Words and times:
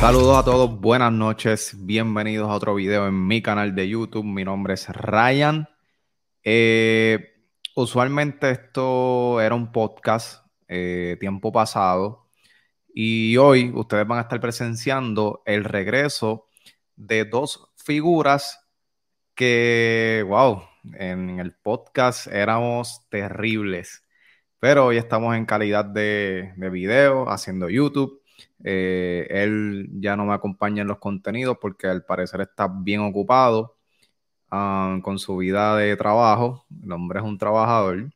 Saludos 0.00 0.38
a 0.38 0.44
todos, 0.44 0.80
buenas 0.80 1.12
noches, 1.12 1.74
bienvenidos 1.78 2.48
a 2.48 2.54
otro 2.54 2.74
video 2.74 3.08
en 3.08 3.26
mi 3.26 3.42
canal 3.42 3.74
de 3.74 3.88
YouTube. 3.88 4.24
Mi 4.24 4.44
nombre 4.44 4.74
es 4.74 4.88
Ryan. 4.88 5.68
Eh, 6.44 7.34
usualmente 7.74 8.50
esto 8.50 9.40
era 9.40 9.54
un 9.54 9.72
podcast 9.72 10.46
eh, 10.68 11.16
tiempo 11.18 11.50
pasado 11.50 12.28
y 12.94 13.36
hoy 13.36 13.72
ustedes 13.74 14.06
van 14.06 14.18
a 14.18 14.22
estar 14.22 14.40
presenciando 14.40 15.42
el 15.44 15.64
regreso 15.64 16.46
de 16.94 17.24
dos 17.24 17.72
figuras 17.76 18.60
que, 19.34 20.24
wow, 20.26 20.62
en 20.94 21.40
el 21.40 21.52
podcast 21.52 22.26
éramos 22.28 23.06
terribles. 23.08 24.04
Pero 24.58 24.86
hoy 24.86 24.96
estamos 24.96 25.36
en 25.36 25.46
calidad 25.46 25.84
de, 25.84 26.52
video, 26.70 27.28
haciendo 27.28 27.68
YouTube. 27.68 28.22
Eh, 28.64 29.26
él 29.30 29.88
ya 30.00 30.16
no 30.16 30.24
me 30.26 30.34
acompaña 30.34 30.82
en 30.82 30.88
los 30.88 30.98
contenidos 30.98 31.58
porque 31.60 31.86
al 31.86 32.04
parecer 32.04 32.40
está 32.42 32.68
bien 32.68 33.00
ocupado 33.00 33.76
um, 34.52 35.00
con 35.02 35.18
su 35.18 35.36
vida 35.38 35.76
de 35.76 35.96
trabajo. 35.96 36.66
El 36.82 36.92
hombre 36.92 37.20
es 37.20 37.24
un 37.24 37.38
trabajador. 37.38 38.10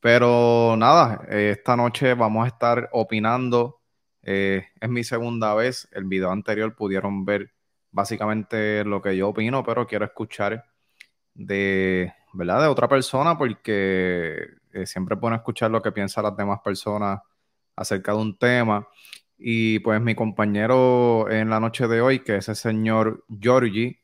Pero 0.00 0.76
nada, 0.78 1.24
esta 1.30 1.76
noche 1.76 2.14
vamos 2.14 2.44
a 2.44 2.48
estar 2.48 2.88
opinando. 2.92 3.80
Eh, 4.22 4.66
es 4.80 4.88
mi 4.90 5.04
segunda 5.04 5.54
vez. 5.54 5.88
El 5.92 6.04
video 6.04 6.30
anterior 6.30 6.74
pudieron 6.76 7.24
ver 7.24 7.52
básicamente 7.90 8.84
lo 8.84 9.00
que 9.02 9.16
yo 9.16 9.30
opino, 9.30 9.64
pero 9.64 9.86
quiero 9.86 10.04
escuchar 10.04 10.64
de, 11.34 12.12
¿verdad? 12.32 12.62
de 12.62 12.68
otra 12.68 12.88
persona 12.88 13.36
porque 13.36 14.48
eh, 14.72 14.86
siempre 14.86 15.16
es 15.20 15.32
escuchar 15.32 15.70
lo 15.70 15.82
que 15.82 15.92
piensan 15.92 16.24
las 16.24 16.36
demás 16.36 16.60
personas 16.64 17.20
acerca 17.76 18.12
de 18.12 18.18
un 18.18 18.38
tema. 18.38 18.88
Y 19.38 19.80
pues 19.80 20.00
mi 20.00 20.14
compañero 20.14 21.30
en 21.30 21.50
la 21.50 21.60
noche 21.60 21.88
de 21.88 22.00
hoy, 22.00 22.20
que 22.20 22.36
es 22.36 22.48
el 22.48 22.56
señor 22.56 23.24
Giorgi, 23.28 23.98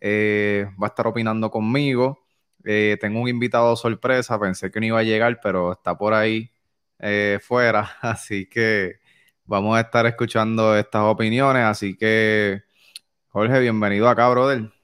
eh, 0.00 0.68
va 0.82 0.88
a 0.88 0.90
estar 0.90 1.06
opinando 1.06 1.50
conmigo. 1.50 2.20
Eh, 2.64 2.98
tengo 3.00 3.20
un 3.20 3.28
invitado 3.28 3.74
sorpresa, 3.76 4.38
pensé 4.38 4.70
que 4.70 4.80
no 4.80 4.86
iba 4.86 4.98
a 5.00 5.02
llegar, 5.02 5.40
pero 5.42 5.72
está 5.72 5.96
por 5.96 6.14
ahí 6.14 6.50
fuera, 7.40 7.90
así 8.00 8.46
que 8.48 9.00
vamos 9.44 9.76
a 9.76 9.80
estar 9.82 10.06
escuchando 10.06 10.76
estas 10.76 11.02
opiniones. 11.02 11.64
Así 11.64 11.96
que, 11.96 12.62
Jorge, 13.28 13.60
bienvenido 13.60 14.08
acá, 14.08 14.28
brother. 14.28 14.75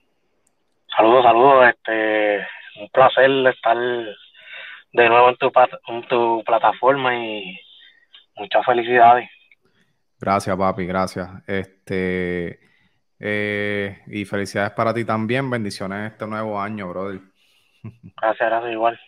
Saludos, 0.97 1.25
saludos. 1.25 1.69
Este, 1.69 2.47
un 2.81 2.89
placer 2.91 3.31
estar 3.47 3.77
de 3.77 5.09
nuevo 5.09 5.31
en 5.31 5.37
tu, 5.37 5.53
en 5.89 6.09
tu 6.09 6.43
plataforma 6.45 7.17
y 7.17 7.59
muchas 8.37 8.65
felicidades. 8.65 9.29
Gracias, 10.20 10.57
papi, 10.57 10.87
gracias. 10.87 11.29
Este 11.47 12.61
eh, 13.19 14.03
y 14.09 14.25
felicidades 14.25 14.73
para 14.73 14.93
ti 14.93 15.05
también. 15.05 15.48
Bendiciones 15.48 15.98
en 15.98 16.05
este 16.07 16.27
nuevo 16.27 16.61
año, 16.61 16.89
brother. 16.89 17.20
Gracias, 18.20 18.48
gracias, 18.48 18.73
igual. 18.73 19.01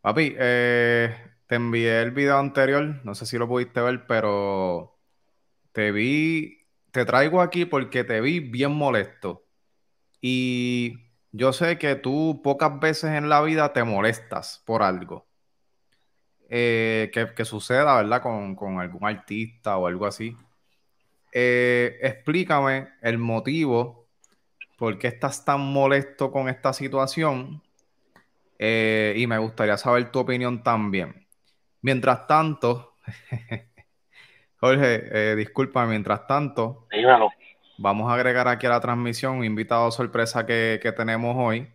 Papi, 0.00 0.34
eh, 0.38 1.16
te 1.46 1.54
envié 1.54 2.02
el 2.02 2.10
video 2.10 2.38
anterior, 2.38 3.00
no 3.04 3.14
sé 3.14 3.26
si 3.26 3.38
lo 3.38 3.48
pudiste 3.48 3.80
ver, 3.80 4.06
pero 4.06 4.98
te 5.72 5.90
vi, 5.90 6.58
te 6.92 7.04
traigo 7.04 7.40
aquí 7.40 7.64
porque 7.64 8.04
te 8.04 8.20
vi 8.20 8.38
bien 8.38 8.72
molesto. 8.72 9.43
Y 10.26 11.00
yo 11.32 11.52
sé 11.52 11.76
que 11.76 11.96
tú 11.96 12.40
pocas 12.42 12.80
veces 12.80 13.10
en 13.10 13.28
la 13.28 13.42
vida 13.42 13.74
te 13.74 13.84
molestas 13.84 14.62
por 14.64 14.82
algo. 14.82 15.26
Eh, 16.48 17.10
que, 17.12 17.44
suceda, 17.44 17.94
¿verdad? 17.96 18.22
Con, 18.22 18.80
algún 18.80 19.06
artista 19.06 19.76
o 19.76 19.86
algo 19.86 20.06
así. 20.06 20.34
Eh, 21.30 21.98
explícame 22.00 22.88
el 23.02 23.18
motivo 23.18 24.06
por 24.78 24.98
qué 24.98 25.08
estás 25.08 25.44
tan 25.44 25.60
molesto 25.60 26.32
con 26.32 26.48
esta 26.48 26.72
situación 26.72 27.62
eh, 28.58 29.12
y 29.18 29.26
me 29.26 29.36
gustaría 29.36 29.76
saber 29.76 30.10
tu 30.10 30.20
opinión 30.20 30.62
también. 30.62 31.26
Mientras 31.82 32.26
tanto, 32.26 32.94
Jorge, 34.56 35.36
disculpa, 35.36 35.84
mientras 35.84 36.26
tanto. 36.26 36.86
Vamos 37.76 38.10
a 38.10 38.14
agregar 38.14 38.46
aquí 38.46 38.66
a 38.66 38.70
la 38.70 38.80
transmisión 38.80 39.38
un 39.38 39.44
invitado 39.44 39.90
sorpresa 39.90 40.46
que, 40.46 40.92
tenemos 40.96 41.34
hoy. 41.36 41.72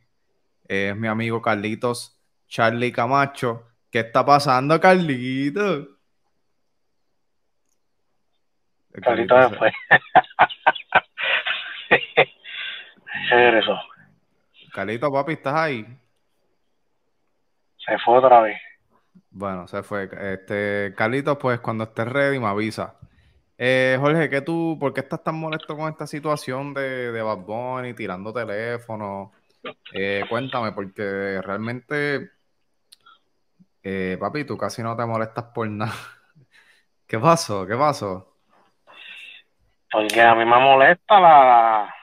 Es 0.67 0.95
mi 0.95 1.07
amigo 1.07 1.41
Carlitos 1.41 2.17
Charlie 2.47 2.91
Camacho. 2.91 3.67
¿Qué 3.91 3.99
está 3.99 4.25
pasando, 4.25 4.79
Carlitos? 4.79 5.87
Carlitos 9.01 9.49
se 9.49 9.57
fue. 9.57 9.71
eso. 13.59 13.79
Carlitos, 14.73 15.11
papi, 15.11 15.33
¿estás 15.33 15.55
ahí? 15.55 15.85
Se 17.77 17.97
fue 17.99 18.17
otra 18.17 18.41
vez. 18.41 18.59
Bueno, 19.31 19.67
se 19.67 19.83
fue. 19.83 20.09
Este, 20.33 20.93
Carlitos, 20.95 21.37
pues 21.37 21.59
cuando 21.59 21.83
estés 21.83 22.07
ready 22.07 22.39
me 22.39 22.47
avisa. 22.47 22.98
Eh, 23.61 23.97
Jorge, 23.99 24.29
¿qué 24.29 24.39
tú, 24.39 24.77
¿por 24.79 24.93
qué 24.93 25.01
estás 25.01 25.21
tan 25.21 25.35
molesto 25.35 25.75
con 25.75 25.91
esta 25.91 26.07
situación 26.07 26.73
de, 26.73 27.11
de 27.11 27.21
Bad 27.21 27.39
Bunny 27.39 27.93
tirando 27.93 28.31
teléfono? 28.31 29.33
Eh, 29.93 30.23
cuéntame, 30.29 30.71
porque 30.71 31.41
realmente, 31.41 32.31
eh, 33.83 34.15
papi, 34.17 34.45
tú 34.45 34.57
casi 34.57 34.81
no 34.81 34.95
te 34.95 35.05
molestas 35.05 35.43
por 35.53 35.67
nada. 35.67 35.91
¿Qué 37.05 37.19
pasó? 37.19 37.67
¿Qué 37.67 37.75
pasó? 37.75 38.33
Porque 39.91 40.21
a 40.21 40.35
mí 40.35 40.45
me 40.45 40.57
molesta 40.57 41.19
la, 41.19 41.93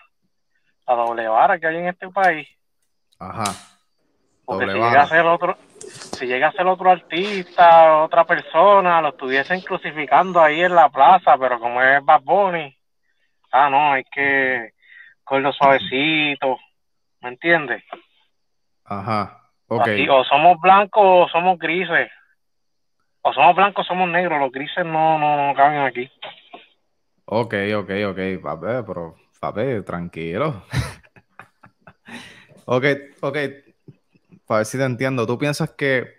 la 0.86 0.94
doble 0.94 1.26
vara 1.26 1.58
que 1.58 1.68
hay 1.68 1.76
en 1.76 1.88
este 1.88 2.10
país. 2.10 2.46
Ajá. 3.18 3.44
Porque 4.44 4.66
si 4.66 4.72
llega 4.72 5.00
a 5.00 5.06
ser 5.06 5.24
otro, 5.24 5.56
si 5.96 6.26
llega 6.26 6.48
a 6.48 6.52
ser 6.52 6.66
otro 6.66 6.90
artista, 6.90 8.02
otra 8.02 8.24
persona, 8.24 9.00
lo 9.00 9.08
estuviesen 9.08 9.60
crucificando 9.60 10.40
ahí 10.40 10.62
en 10.62 10.74
la 10.74 10.88
plaza, 10.88 11.36
pero 11.38 11.58
como 11.58 11.82
es 11.82 12.04
Bad 12.04 12.22
Bunny, 12.22 12.76
ah, 13.52 13.70
no, 13.70 13.92
hay 13.92 14.04
que 14.04 14.72
cogerlo 15.24 15.52
suavecito, 15.52 16.58
¿me 17.20 17.30
entiendes? 17.30 17.82
Ajá, 18.84 19.40
ok. 19.66 19.88
o 20.10 20.24
somos 20.24 20.60
blancos 20.60 21.02
o 21.04 21.28
somos 21.28 21.58
grises. 21.58 22.10
O 23.22 23.32
somos 23.32 23.56
blancos 23.56 23.84
o 23.84 23.88
somos 23.88 24.08
negros, 24.08 24.38
los 24.38 24.52
grises 24.52 24.86
no, 24.86 25.18
no, 25.18 25.52
caben 25.54 25.80
aquí. 25.80 26.10
Ok, 27.24 27.54
ok, 27.76 27.90
ok, 28.10 28.42
papi, 28.42 28.66
pero, 28.86 29.16
papi, 29.40 29.82
tranquilo. 29.84 30.62
ok, 32.66 32.84
ok, 33.20 33.36
para 34.46 34.58
ver 34.58 34.66
si 34.66 34.78
te 34.78 34.84
entiendo, 34.84 35.26
tú 35.26 35.38
piensas 35.38 35.70
que, 35.70 36.14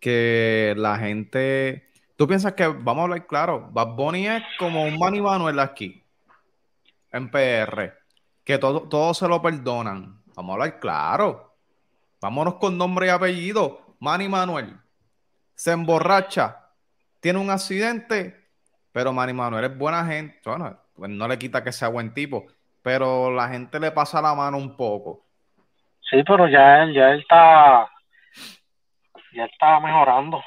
que 0.00 0.74
la 0.76 0.98
gente, 0.98 1.90
tú 2.16 2.26
piensas 2.26 2.52
que, 2.52 2.66
vamos 2.66 2.98
a 2.98 3.02
hablar 3.02 3.26
claro, 3.26 3.68
Bad 3.72 3.94
Bunny 3.94 4.28
es 4.28 4.42
como 4.58 4.84
un 4.84 4.98
Manny 4.98 5.20
Manuel 5.20 5.58
aquí, 5.58 6.04
en 7.10 7.30
PR, 7.30 7.94
que 8.44 8.58
todo, 8.58 8.82
todo 8.82 9.14
se 9.14 9.26
lo 9.26 9.40
perdonan. 9.40 10.22
Vamos 10.34 10.50
a 10.50 10.54
hablar 10.54 10.78
claro. 10.78 11.56
Vámonos 12.20 12.54
con 12.54 12.76
nombre 12.78 13.06
y 13.06 13.10
apellido. 13.10 13.96
Manny 14.00 14.28
Manuel 14.28 14.78
se 15.54 15.72
emborracha, 15.72 16.70
tiene 17.18 17.40
un 17.40 17.50
accidente, 17.50 18.48
pero 18.92 19.12
Manny 19.12 19.32
Manuel 19.32 19.64
es 19.64 19.76
buena 19.76 20.06
gente. 20.06 20.38
Bueno, 20.44 20.78
pues 20.94 21.10
no 21.10 21.26
le 21.26 21.38
quita 21.38 21.64
que 21.64 21.72
sea 21.72 21.88
buen 21.88 22.14
tipo, 22.14 22.46
pero 22.82 23.32
la 23.32 23.48
gente 23.48 23.80
le 23.80 23.90
pasa 23.90 24.22
la 24.22 24.34
mano 24.34 24.56
un 24.56 24.76
poco. 24.76 25.26
Sí, 26.10 26.22
pero 26.26 26.48
ya 26.48 26.82
él, 26.82 26.94
ya 26.94 27.14
está, 27.14 27.88
ya 29.32 29.44
está 29.44 29.80
mejorando. 29.80 30.42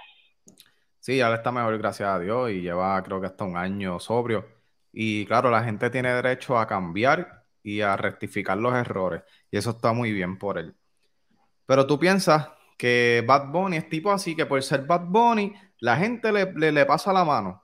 Sí, 0.99 1.17
ya 1.17 1.33
está 1.33 1.51
mejor, 1.51 1.77
gracias 1.77 2.09
a 2.09 2.19
Dios, 2.19 2.51
y 2.51 2.61
lleva 2.61 3.01
creo 3.03 3.19
que 3.19 3.27
hasta 3.27 3.43
un 3.43 3.57
año 3.57 3.99
sobrio. 3.99 4.45
Y 4.91 5.25
claro, 5.25 5.49
la 5.49 5.63
gente 5.63 5.89
tiene 5.89 6.13
derecho 6.13 6.57
a 6.57 6.67
cambiar 6.67 7.43
y 7.63 7.81
a 7.81 7.95
rectificar 7.95 8.57
los 8.57 8.73
errores, 8.73 9.23
y 9.51 9.57
eso 9.57 9.71
está 9.71 9.93
muy 9.93 10.11
bien 10.11 10.37
por 10.37 10.57
él. 10.57 10.73
Pero 11.65 11.85
tú 11.85 11.99
piensas 11.99 12.49
que 12.77 13.23
Bad 13.27 13.51
Bunny 13.51 13.77
es 13.77 13.89
tipo 13.89 14.11
así, 14.11 14.35
que 14.35 14.45
por 14.45 14.61
ser 14.63 14.81
Bad 14.81 15.05
Bunny, 15.05 15.53
la 15.79 15.95
gente 15.95 16.31
le, 16.31 16.71
le, 16.71 16.85
pasa 16.85 17.13
la 17.13 17.23
mano. 17.23 17.63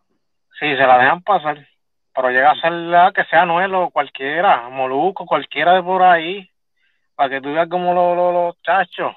Sí, 0.60 0.68
se 0.68 0.78
la 0.78 1.00
dejan 1.00 1.22
pasar, 1.24 1.68
pero 2.14 2.30
llega 2.30 2.52
a 2.52 2.62
ser 2.62 2.72
la 2.72 3.12
que 3.12 3.24
sea 3.26 3.46
Nuelo, 3.46 3.90
cualquiera, 3.90 4.70
Moluco, 4.70 5.26
cualquiera 5.26 5.74
de 5.74 5.84
por 5.84 6.04
ahí, 6.04 6.50
para 7.18 7.32
que 7.32 7.42
tú 7.42 7.52
veas 7.52 7.68
como 7.68 7.94
los, 7.96 8.16
los, 8.16 8.62
chachos. 8.62 9.16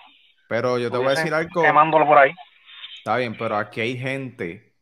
Pero 0.49 0.79
yo 0.79 0.91
te 0.91 0.97
voy 0.97 1.09
a 1.09 1.11
decir 1.11 1.33
algo. 1.35 1.63
Quemándolo 1.63 2.07
por 2.07 2.17
ahí. 2.17 2.33
Está 2.97 3.19
bien, 3.19 3.37
pero 3.37 3.57
aquí 3.57 3.83
hay 3.83 3.99
gente 3.99 4.73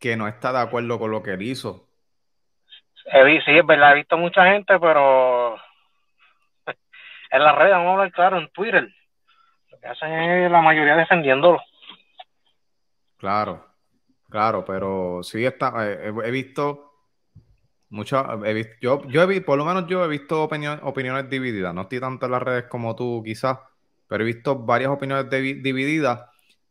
que 0.00 0.16
no 0.16 0.26
está 0.26 0.52
de 0.52 0.60
acuerdo 0.60 0.98
con 0.98 1.10
lo 1.10 1.22
que 1.22 1.34
él 1.34 1.42
hizo. 1.42 1.86
sí, 3.04 3.58
es 3.58 3.66
verdad, 3.66 3.92
he 3.92 3.96
visto 3.96 4.16
mucha 4.16 4.44
gente, 4.46 4.78
pero 4.80 5.56
en 7.30 7.44
las 7.44 7.54
redes, 7.56 7.72
vamos 7.72 7.88
a 7.88 7.92
hablar 7.92 8.12
claro, 8.12 8.38
en 8.38 8.48
Twitter. 8.48 8.88
Lo 9.70 9.78
que 9.78 9.86
hacen 9.86 10.10
es 10.10 10.50
la 10.50 10.62
mayoría 10.62 10.96
defendiéndolo. 10.96 11.60
Claro, 13.18 13.66
claro, 14.30 14.64
pero 14.64 15.22
sí 15.22 15.44
está, 15.44 15.72
eh, 15.86 16.12
he, 16.24 16.30
visto 16.30 16.95
muchas, 17.88 18.26
yo, 18.80 19.06
yo 19.06 19.22
he 19.22 19.26
visto, 19.26 19.46
por 19.46 19.58
lo 19.58 19.64
menos 19.64 19.86
yo 19.86 20.04
he 20.04 20.08
visto 20.08 20.42
opiniones 20.42 21.30
divididas, 21.30 21.74
no 21.74 21.82
estoy 21.82 22.00
tanto 22.00 22.26
en 22.26 22.32
las 22.32 22.42
redes 22.42 22.64
como 22.64 22.96
tú 22.96 23.22
quizás, 23.24 23.58
pero 24.08 24.22
he 24.22 24.26
visto 24.26 24.56
varias 24.56 24.90
opiniones 24.90 25.30
divididas 25.30 26.22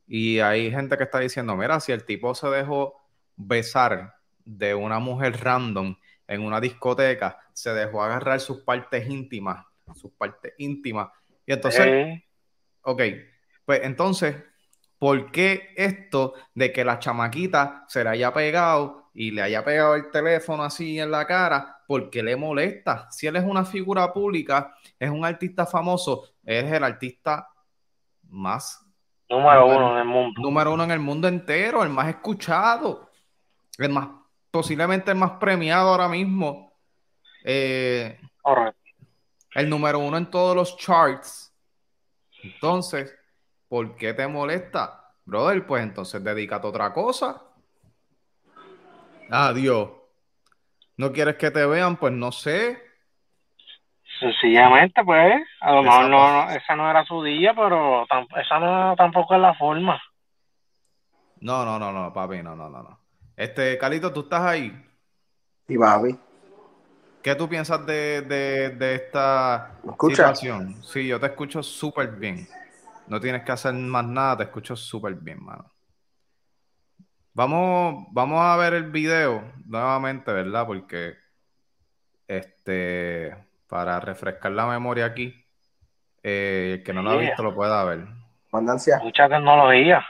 y 0.08 0.40
hay 0.40 0.72
gente 0.72 0.98
que 0.98 1.04
está 1.04 1.20
diciendo, 1.20 1.56
mira, 1.56 1.80
si 1.80 1.92
el 1.92 2.06
tipo 2.06 2.36
se 2.36 2.48
dejó 2.50 3.02
besar 3.36 4.16
de 4.44 4.76
una 4.76 5.00
mujer 5.00 5.42
random 5.42 5.96
en 6.28 6.42
una 6.42 6.60
discoteca, 6.60 7.40
se 7.54 7.74
dejó 7.74 8.04
agarrar 8.04 8.40
sus 8.40 8.60
partes 8.60 9.08
íntimas, 9.10 9.66
sus 9.96 10.12
partes 10.12 10.54
íntimas, 10.58 11.10
y 11.46 11.54
entonces, 11.54 12.22
ok, 12.82 13.02
pues 13.66 13.82
entonces, 13.84 14.36
¿por 14.98 15.32
qué 15.32 15.74
esto 15.76 16.34
de 16.54 16.72
que 16.72 16.84
la 16.84 17.00
chamaquita 17.00 17.86
se 17.88 18.04
le 18.04 18.10
haya 18.12 18.34
pegado 18.34 19.05
y 19.16 19.32
le 19.32 19.42
haya 19.42 19.64
pegado 19.64 19.96
el 19.96 20.12
teléfono 20.12 20.64
así 20.64 21.00
en 21.00 21.10
la 21.10 21.26
cara? 21.26 21.82
¿Por 21.88 22.12
qué 22.12 22.22
le 22.22 22.36
molesta? 22.36 23.10
Si 23.10 23.26
él 23.26 23.38
es 23.38 23.44
una 23.44 23.66
figura 23.66 24.14
pública, 24.14 24.76
es 25.00 25.10
un 25.10 25.26
artista 25.26 25.66
famoso, 25.66 26.36
es 26.44 26.72
el 26.72 26.84
artista 26.84 27.48
más 28.30 28.86
Número 29.30 29.66
uno 29.66 29.92
en 29.94 29.98
el 29.98 30.06
mundo. 30.06 30.42
Número 30.42 30.74
uno 30.74 30.84
en 30.84 30.92
el 30.92 31.00
mundo 31.00 31.28
entero, 31.28 31.82
el 31.82 31.90
más 31.90 32.08
escuchado, 32.10 33.10
el 33.78 33.90
más, 33.90 34.10
posiblemente 34.52 35.12
el 35.12 35.18
más 35.18 35.32
premiado 35.32 35.90
ahora 35.90 36.08
mismo. 36.08 36.74
Eh, 37.44 38.20
el 39.56 39.70
número 39.70 40.00
uno 40.00 40.18
en 40.18 40.30
todos 40.30 40.56
los 40.56 40.78
charts. 40.78 41.52
Entonces, 42.44 43.16
¿por 43.68 43.96
qué 43.96 44.14
te 44.14 44.28
molesta? 44.28 45.12
Brother, 45.26 45.66
pues 45.66 45.82
entonces 45.82 46.24
dedícate 46.24 46.68
a 46.68 46.70
otra 46.70 46.94
cosa. 46.94 47.42
Adiós. 49.30 49.90
¿No 50.98 51.12
quieres 51.12 51.36
que 51.36 51.52
te 51.52 51.66
vean? 51.66 51.98
Pues 51.98 52.14
no 52.14 52.32
sé. 52.32 52.82
Sencillamente, 54.20 55.04
pues, 55.04 55.44
a 55.60 55.74
lo 55.74 55.84
mejor 55.84 56.10
no, 56.10 56.50
esa 56.50 56.76
no 56.76 56.90
era 56.90 57.04
su 57.04 57.22
día, 57.22 57.54
pero 57.54 58.04
esa 58.04 58.60
no 58.60 58.96
tampoco 58.96 59.36
es 59.36 59.42
la 59.42 59.54
forma. 59.56 60.02
No, 61.42 61.66
no, 61.66 61.78
no, 61.78 61.92
no, 61.92 62.14
papi, 62.14 62.42
no, 62.42 62.56
no, 62.56 62.70
no, 62.70 62.82
no. 62.82 63.00
Este, 63.36 63.78
Calito, 63.78 64.14
¿tú 64.14 64.22
estás 64.22 64.42
ahí? 64.42 64.72
Sí, 65.68 65.78
papi. 65.78 66.18
¿Qué 67.22 67.36
tú 67.36 67.50
piensas 67.50 67.86
de, 67.86 68.22
de, 68.22 68.96
esta 68.96 69.80
situación? 70.00 70.82
Sí, 70.84 71.08
yo 71.08 71.20
te 71.20 71.26
escucho 71.26 71.62
súper 71.64 72.12
bien. 72.12 72.48
No 73.08 73.20
tienes 73.20 73.44
que 73.44 73.52
hacer 73.52 73.74
más 73.74 74.06
nada, 74.06 74.38
te 74.38 74.44
escucho 74.44 74.76
súper 74.76 75.16
bien, 75.16 75.44
mano. 75.44 75.75
Vamos, 77.36 78.08
vamos 78.12 78.40
a 78.40 78.56
ver 78.56 78.74
el 78.76 78.90
video 78.92 79.44
nuevamente, 79.66 80.32
¿verdad? 80.32 80.66
Porque 80.66 81.16
este 82.30 83.36
para 83.68 84.00
refrescar 84.00 84.54
la 84.54 84.66
memoria 84.66 85.06
aquí. 85.06 85.46
Eh, 86.24 86.82
que 86.86 86.94
no 86.94 87.02
lo 87.02 87.12
ha 87.12 87.18
visto 87.18 87.44
lo 87.44 87.54
pueda 87.54 87.84
ver. 87.84 88.06
Mandancia. 88.54 89.00
Mucha 89.04 89.28
tecnología. 89.28 90.04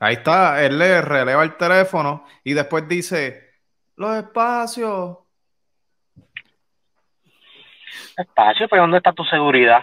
Ahí 0.00 0.14
está, 0.14 0.64
él 0.64 0.76
le 0.76 1.00
releva 1.00 1.44
el 1.44 1.56
teléfono 1.56 2.24
y 2.42 2.52
después 2.52 2.86
dice, 2.88 3.48
los 3.94 4.16
espacios. 4.16 5.18
Espacio, 8.16 8.68
pero 8.68 8.82
¿dónde 8.82 8.96
está 8.98 9.12
tu 9.12 9.24
seguridad? 9.24 9.82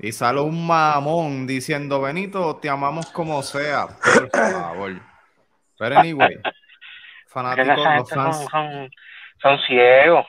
Y 0.00 0.12
sale 0.12 0.40
un 0.40 0.66
mamón 0.66 1.46
diciendo, 1.46 2.00
Benito, 2.00 2.56
te 2.56 2.68
amamos 2.68 3.10
como 3.10 3.42
sea, 3.42 3.88
por 3.88 4.30
favor. 4.30 4.92
Pero 5.76 5.98
anyway, 5.98 6.40
fanáticos, 7.26 7.76
los 7.76 8.10
fans... 8.10 8.46
Son, 9.40 9.58
ciegos. 9.66 10.26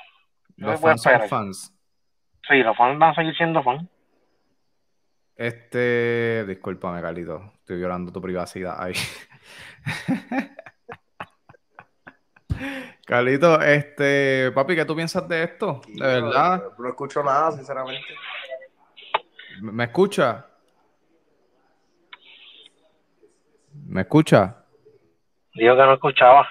Los 0.57 0.80
fans 0.80 1.01
son 1.01 1.27
fans. 1.27 1.74
Sí, 2.48 2.57
los 2.57 2.75
fans 2.75 2.98
van 2.98 3.12
a 3.12 3.16
seguir 3.16 3.36
siendo 3.36 3.62
fans. 3.62 3.88
Este, 5.36 6.45
discúlpame, 6.45 7.01
Carlito, 7.01 7.54
estoy 7.60 7.77
violando 7.77 8.12
tu 8.12 8.22
privacidad 8.22 8.75
ahí. 8.83 8.94
Carlito, 13.06 13.62
este, 13.62 14.51
papi, 14.54 14.75
¿qué 14.75 14.86
tú 14.86 14.95
piensas 14.95 15.27
de 15.27 15.44
esto? 15.44 15.81
De 15.88 16.06
verdad. 16.06 16.63
no 16.77 16.89
escucho 16.89 17.24
nada, 17.24 17.51
sinceramente. 17.51 18.06
¿Me 19.62 19.86
escucha? 19.86 20.46
¿Me 23.74 24.02
escucha? 24.02 24.66
Dijo 25.54 25.76
que 25.76 25.82
no 25.82 25.94
escuchaba. 25.94 26.48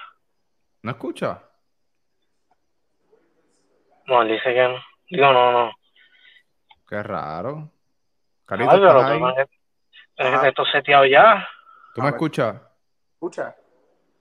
¿No 0.83 0.91
escucha? 0.91 1.41
No, 4.07 4.21
él 4.21 4.29
dice 4.29 4.53
que 4.53 4.67
no. 4.67 4.75
Digo, 5.09 5.33
no, 5.33 5.51
no. 5.51 5.71
Qué 6.87 7.01
raro. 7.03 7.71
Carito, 8.45 8.71
Ay, 8.71 8.79
pero 10.15 10.43
esto 10.43 10.65
seteado 10.65 11.05
ya. 11.05 11.47
¿Tú 11.93 12.01
me 12.01 12.09
escuchas? 12.09 12.61
¿Escucha? 13.13 13.55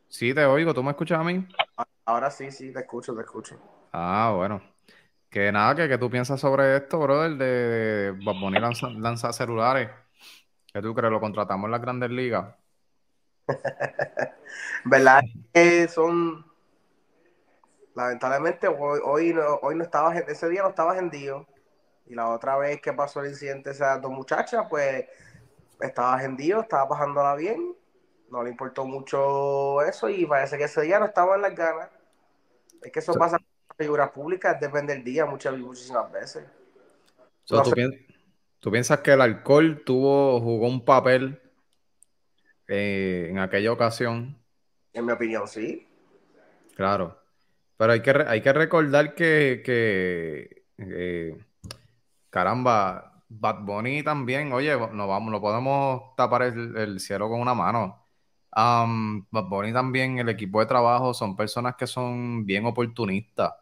Sí, 0.08 0.34
te 0.34 0.44
oigo. 0.44 0.74
¿Tú 0.74 0.82
me 0.82 0.90
escuchas 0.90 1.18
a 1.18 1.24
mí? 1.24 1.46
Ahora 2.04 2.30
sí, 2.30 2.50
sí, 2.50 2.72
te 2.72 2.80
escucho, 2.80 3.14
te 3.14 3.22
escucho. 3.22 3.58
Ah, 3.92 4.32
bueno. 4.34 4.60
Que 5.30 5.52
nada, 5.52 5.74
que, 5.74 5.88
que 5.88 5.98
tú 5.98 6.08
piensas 6.10 6.40
sobre 6.40 6.76
esto, 6.76 6.98
brother, 6.98 7.36
de 7.36 8.12
Bad 8.24 8.60
lanza, 8.60 8.88
lanza, 8.88 9.32
celulares. 9.32 9.90
¿Qué 10.72 10.80
tú 10.80 10.94
crees? 10.94 11.12
¿Lo 11.12 11.20
contratamos 11.20 11.66
en 11.66 11.72
las 11.72 11.82
grandes 11.82 12.10
ligas? 12.10 12.54
¿Verdad? 14.84 15.20
Que 15.52 15.86
son. 15.88 16.46
Lamentablemente, 17.94 18.68
hoy, 18.68 19.00
hoy, 19.04 19.34
no, 19.34 19.56
hoy 19.62 19.74
no 19.74 19.82
estaba, 19.84 20.16
ese 20.16 20.48
día 20.48 20.62
no 20.62 20.70
estaba 20.70 20.92
agendido. 20.92 21.46
Y 22.06 22.14
la 22.14 22.28
otra 22.28 22.56
vez 22.56 22.80
que 22.80 22.92
pasó 22.94 23.20
el 23.20 23.30
incidente, 23.30 23.70
esas 23.70 24.00
dos 24.00 24.10
muchachas, 24.10 24.66
pues 24.70 25.04
estaba 25.80 26.14
agendido, 26.14 26.62
estaba 26.62 26.88
pasándola 26.88 27.34
bien. 27.34 27.76
No 28.30 28.42
le 28.42 28.50
importó 28.50 28.86
mucho 28.86 29.82
eso 29.82 30.08
y 30.08 30.24
parece 30.26 30.56
que 30.56 30.64
ese 30.64 30.82
día 30.82 30.98
no 30.98 31.06
estaba 31.06 31.36
en 31.36 31.42
las 31.42 31.54
ganas. 31.54 31.90
Es 32.82 32.92
que 32.92 33.00
eso 33.00 33.12
pasa 33.14 33.38
figuras 33.78 34.10
públicas 34.10 34.60
depende 34.60 34.92
del 34.92 35.04
día 35.04 35.24
muchas 35.24 35.56
muchísimas 35.56 36.10
veces. 36.10 36.44
¿tú, 38.60 38.70
piensas 38.70 38.98
que 38.98 39.12
el 39.12 39.20
alcohol 39.20 39.82
tuvo, 39.86 40.40
jugó 40.40 40.66
un 40.66 40.84
papel 40.84 41.40
eh, 42.66 43.28
en 43.30 43.38
aquella 43.38 43.72
ocasión? 43.72 44.36
En 44.92 45.06
mi 45.06 45.12
opinión, 45.12 45.46
sí. 45.46 45.86
Claro. 46.74 47.16
Pero 47.76 47.92
hay 47.92 48.02
que, 48.02 48.10
hay 48.26 48.42
que 48.42 48.52
recordar 48.52 49.14
que, 49.14 49.62
que 49.64 50.64
eh, 50.78 51.38
caramba, 52.28 53.22
Bad 53.28 53.60
Bunny 53.62 54.02
también, 54.02 54.52
oye, 54.52 54.76
no 54.92 55.06
vamos, 55.06 55.30
no 55.30 55.40
podemos 55.40 56.16
tapar 56.16 56.42
el, 56.42 56.98
cielo 56.98 57.28
con 57.28 57.40
una 57.40 57.54
mano. 57.54 58.04
Um, 58.56 59.24
Bad 59.30 59.44
Bunny 59.44 59.72
también, 59.72 60.18
el 60.18 60.28
equipo 60.28 60.58
de 60.58 60.66
trabajo 60.66 61.14
son 61.14 61.36
personas 61.36 61.76
que 61.76 61.86
son 61.86 62.44
bien 62.44 62.66
oportunistas. 62.66 63.52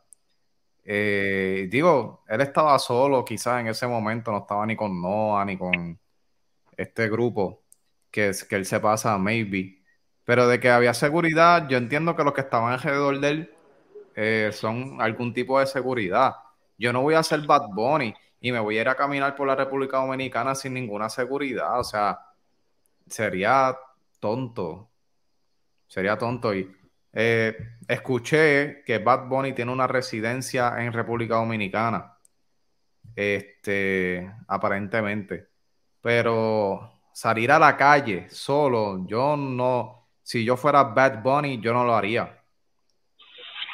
Eh, 0.88 1.66
digo, 1.70 2.22
él 2.28 2.40
estaba 2.42 2.78
solo, 2.78 3.24
quizás 3.24 3.60
en 3.60 3.68
ese 3.68 3.88
momento 3.88 4.30
no 4.30 4.38
estaba 4.38 4.64
ni 4.66 4.76
con 4.76 5.00
Noah 5.02 5.44
ni 5.44 5.58
con 5.58 5.98
este 6.76 7.08
grupo 7.08 7.64
que, 8.10 8.28
es, 8.28 8.44
que 8.44 8.56
él 8.56 8.66
se 8.66 8.80
pasa, 8.80 9.18
maybe. 9.18 9.82
Pero 10.24 10.48
de 10.48 10.60
que 10.60 10.70
había 10.70 10.94
seguridad, 10.94 11.68
yo 11.68 11.78
entiendo 11.78 12.16
que 12.16 12.24
los 12.24 12.34
que 12.34 12.42
estaban 12.42 12.72
alrededor 12.72 13.20
de 13.20 13.28
él 13.28 13.54
eh, 14.16 14.50
son 14.52 15.00
algún 15.00 15.34
tipo 15.34 15.58
de 15.60 15.66
seguridad. 15.66 16.34
Yo 16.78 16.92
no 16.92 17.02
voy 17.02 17.14
a 17.14 17.22
ser 17.22 17.40
Bad 17.46 17.68
Bunny 17.74 18.14
y 18.40 18.52
me 18.52 18.60
voy 18.60 18.78
a 18.78 18.82
ir 18.82 18.88
a 18.88 18.96
caminar 18.96 19.34
por 19.36 19.46
la 19.48 19.56
República 19.56 19.98
Dominicana 19.98 20.54
sin 20.54 20.74
ninguna 20.74 21.08
seguridad. 21.08 21.80
O 21.80 21.84
sea, 21.84 22.20
sería 23.08 23.76
tonto. 24.20 24.90
Sería 25.88 26.18
tonto. 26.18 26.54
Y 26.54 26.75
eh, 27.18 27.56
escuché 27.88 28.82
que 28.84 28.98
Bad 28.98 29.26
Bunny 29.26 29.54
tiene 29.54 29.72
una 29.72 29.86
residencia 29.86 30.74
en 30.84 30.92
República 30.92 31.36
Dominicana. 31.36 32.18
Este, 33.14 34.30
aparentemente. 34.46 35.48
Pero 36.02 37.00
salir 37.14 37.50
a 37.52 37.58
la 37.58 37.74
calle 37.74 38.28
solo, 38.28 39.06
yo 39.06 39.34
no. 39.34 40.10
Si 40.22 40.44
yo 40.44 40.58
fuera 40.58 40.82
Bad 40.82 41.22
Bunny, 41.22 41.58
yo 41.58 41.72
no 41.72 41.84
lo 41.84 41.94
haría. 41.94 42.38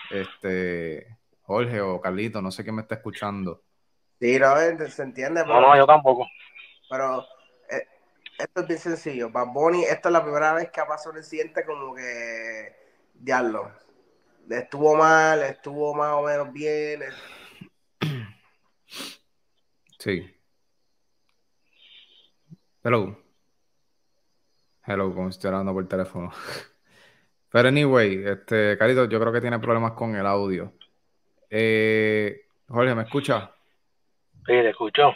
Este, 0.09 1.19
Jorge 1.41 1.81
o 1.81 2.01
Carlito, 2.01 2.41
no 2.41 2.53
sé 2.53 2.63
quién 2.63 2.77
me 2.77 2.83
está 2.83 2.95
escuchando. 2.95 3.65
Sí, 4.21 4.39
no, 4.39 4.55
se 4.89 5.03
entiende. 5.03 5.45
no, 5.45 5.61
no, 5.61 5.77
yo 5.77 5.85
tampoco. 5.85 6.29
Pero 6.89 7.27
eh, 7.69 7.89
esto 8.39 8.61
es 8.61 8.69
bien 8.69 8.79
sencillo. 8.79 9.31
Bad 9.31 9.49
Bunny, 9.49 9.83
esta 9.83 10.11
es 10.11 10.13
la 10.13 10.23
primera 10.23 10.53
vez 10.53 10.71
que 10.71 10.81
ha 10.81 10.87
pasado 10.87 11.11
un 11.11 11.19
incidente 11.19 11.65
como 11.65 11.93
que 11.93 12.82
diablo. 13.23 13.71
estuvo 14.51 14.97
mal, 14.97 15.43
estuvo 15.43 15.95
más 15.95 16.13
o 16.15 16.23
menos 16.23 16.53
bien. 16.53 17.01
Sí. 19.99 20.29
Hello. 22.83 23.17
Hello, 24.85 25.15
como 25.15 25.29
estoy 25.29 25.49
hablando 25.49 25.73
por 25.73 25.87
teléfono. 25.87 26.33
Pero 27.51 27.69
anyway, 27.69 28.25
este, 28.25 28.77
Carito, 28.77 29.05
yo 29.05 29.21
creo 29.21 29.33
que 29.33 29.41
tiene 29.41 29.61
problemas 29.61 29.93
con 29.93 30.17
el 30.17 30.27
audio. 30.27 30.73
Eh, 31.49 32.47
Jorge, 32.69 32.95
¿me 32.95 33.03
escucha? 33.03 33.53
Sí, 34.39 34.47
te 34.47 34.71
escucho. 34.71 35.13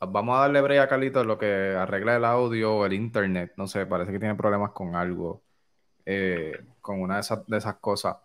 Vamos 0.00 0.36
a 0.36 0.40
darle 0.40 0.62
break 0.62 0.80
a 0.80 0.88
Carlitos 0.88 1.26
lo 1.26 1.38
que 1.38 1.74
arregla 1.76 2.16
el 2.16 2.24
audio 2.24 2.74
o 2.74 2.86
el 2.86 2.94
internet. 2.94 3.52
No 3.56 3.66
sé, 3.68 3.86
parece 3.86 4.10
que 4.10 4.18
tiene 4.18 4.34
problemas 4.34 4.72
con 4.72 4.96
algo. 4.96 5.44
Eh, 6.12 6.60
con 6.80 7.00
una 7.00 7.14
de 7.14 7.20
esas, 7.20 7.46
de 7.46 7.56
esas 7.56 7.76
cosas. 7.76 8.16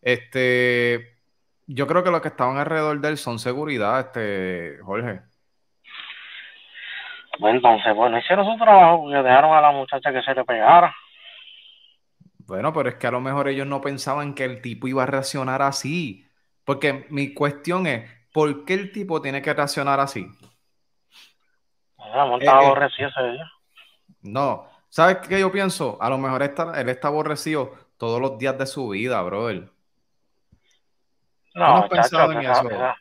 Este, 0.00 1.18
yo 1.66 1.86
creo 1.86 2.02
que 2.02 2.10
los 2.10 2.22
que 2.22 2.28
estaban 2.28 2.56
alrededor 2.56 2.98
de 3.00 3.08
él 3.08 3.18
son 3.18 3.38
seguridad, 3.38 4.00
este, 4.00 4.78
Jorge. 4.82 5.20
Bueno, 7.38 7.56
entonces, 7.56 7.94
bueno, 7.94 8.18
hicieron 8.18 8.46
su 8.46 8.56
trabajo 8.56 9.02
porque 9.02 9.16
dejaron 9.16 9.54
a 9.54 9.60
la 9.60 9.72
muchacha 9.72 10.10
que 10.10 10.22
se 10.22 10.34
le 10.34 10.42
pegara. 10.46 10.94
Bueno, 12.46 12.72
pero 12.72 12.88
es 12.88 12.94
que 12.94 13.06
a 13.06 13.10
lo 13.10 13.20
mejor 13.20 13.48
ellos 13.48 13.66
no 13.66 13.82
pensaban 13.82 14.34
que 14.34 14.44
el 14.44 14.62
tipo 14.62 14.88
iba 14.88 15.02
a 15.02 15.06
reaccionar 15.06 15.60
así. 15.60 16.26
Porque 16.64 17.06
mi 17.10 17.34
cuestión 17.34 17.86
es, 17.86 18.10
¿por 18.32 18.64
qué 18.64 18.72
el 18.72 18.90
tipo 18.90 19.20
tiene 19.20 19.42
que 19.42 19.52
reaccionar 19.52 20.00
así? 20.00 20.26
Ese 23.04 23.22
día. 23.32 23.52
No, 24.22 24.67
¿sabes 24.88 25.18
qué 25.28 25.40
yo 25.40 25.50
pienso? 25.50 25.98
A 26.00 26.08
lo 26.10 26.18
mejor 26.18 26.42
está, 26.42 26.80
él 26.80 26.88
está 26.88 27.08
aborrecido 27.08 27.74
todos 27.96 28.20
los 28.20 28.38
días 28.38 28.56
de 28.58 28.66
su 28.66 28.88
vida, 28.88 29.20
brother. 29.22 29.70
No, 31.54 31.82
muchacho, 31.82 32.32
esa, 32.32 32.96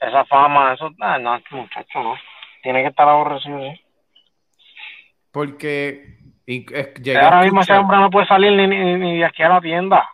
esa, 0.00 0.24
fama, 0.24 0.74
eso, 0.74 0.90
ah, 1.00 1.18
no, 1.18 1.38
muchacho, 1.52 2.02
no. 2.02 2.14
Tiene 2.62 2.82
que 2.82 2.88
estar 2.88 3.08
aborrecido, 3.08 3.60
¿sí? 3.60 3.80
Porque 5.30 6.18
ahora 7.20 7.42
mismo 7.42 7.60
ese 7.60 7.74
hombre 7.74 7.98
no 7.98 8.10
puede 8.10 8.26
salir 8.26 8.52
ni, 8.52 8.66
ni, 8.66 9.18
de 9.18 9.24
aquí 9.24 9.42
a 9.42 9.48
la 9.48 9.60
tienda. 9.60 10.08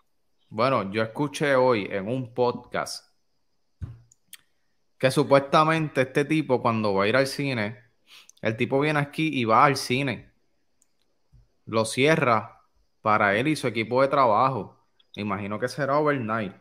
Bueno, 0.48 0.90
yo 0.90 1.02
escuché 1.02 1.54
hoy 1.54 1.88
en 1.90 2.08
un 2.08 2.34
podcast 2.34 3.14
que 4.98 5.10
supuestamente 5.10 6.02
este 6.02 6.24
tipo 6.24 6.60
cuando 6.60 6.94
va 6.94 7.04
a 7.04 7.08
ir 7.08 7.16
al 7.16 7.26
cine, 7.26 7.78
el 8.42 8.56
tipo 8.56 8.80
viene 8.80 9.00
aquí 9.00 9.30
y 9.32 9.44
va 9.44 9.64
al 9.64 9.76
cine, 9.76 10.33
lo 11.66 11.84
cierra 11.84 12.60
para 13.02 13.36
él 13.36 13.48
y 13.48 13.56
su 13.56 13.66
equipo 13.66 14.02
de 14.02 14.08
trabajo. 14.08 14.78
Imagino 15.14 15.58
que 15.58 15.68
será 15.68 15.98
overnight. 15.98 16.54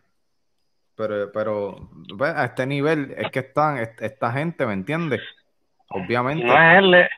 Pero, 0.95 1.31
pero 1.31 1.89
a 2.19 2.45
este 2.45 2.67
nivel 2.67 3.15
es 3.17 3.31
que 3.31 3.39
están 3.39 3.77
esta 3.77 4.31
gente, 4.31 4.65
¿me 4.65 4.73
entiendes? 4.73 5.21
Obviamente. 5.89 6.45
No 6.45 6.53
es 6.53 6.77
él, 6.79 6.93
es, 6.93 7.09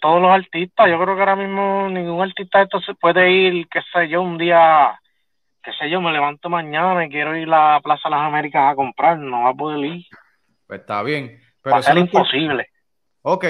todos 0.00 0.20
los 0.20 0.30
artistas. 0.30 0.88
Yo 0.88 1.00
creo 1.00 1.14
que 1.14 1.20
ahora 1.20 1.36
mismo 1.36 1.88
ningún 1.88 2.22
artista 2.22 2.58
de 2.58 2.64
esto 2.64 2.80
se 2.80 2.94
puede 2.94 3.30
ir, 3.30 3.68
qué 3.68 3.80
sé 3.92 4.08
yo, 4.08 4.22
un 4.22 4.38
día, 4.38 4.98
qué 5.62 5.72
sé 5.78 5.88
yo, 5.88 6.00
me 6.00 6.12
levanto 6.12 6.48
mañana 6.48 7.04
y 7.04 7.10
quiero 7.10 7.36
ir 7.36 7.48
a 7.48 7.74
la 7.74 7.80
Plaza 7.80 8.08
de 8.08 8.16
las 8.16 8.26
Américas 8.26 8.72
a 8.72 8.74
comprar, 8.74 9.18
no 9.18 9.42
va 9.42 9.50
a 9.50 9.54
poder 9.54 9.84
ir. 9.84 10.06
Pues 10.66 10.80
está 10.80 11.02
bien. 11.02 11.40
Pero 11.62 11.74
va 11.74 11.80
a 11.80 11.82
ser 11.82 11.98
imposible. 11.98 12.68
Ok, 13.22 13.44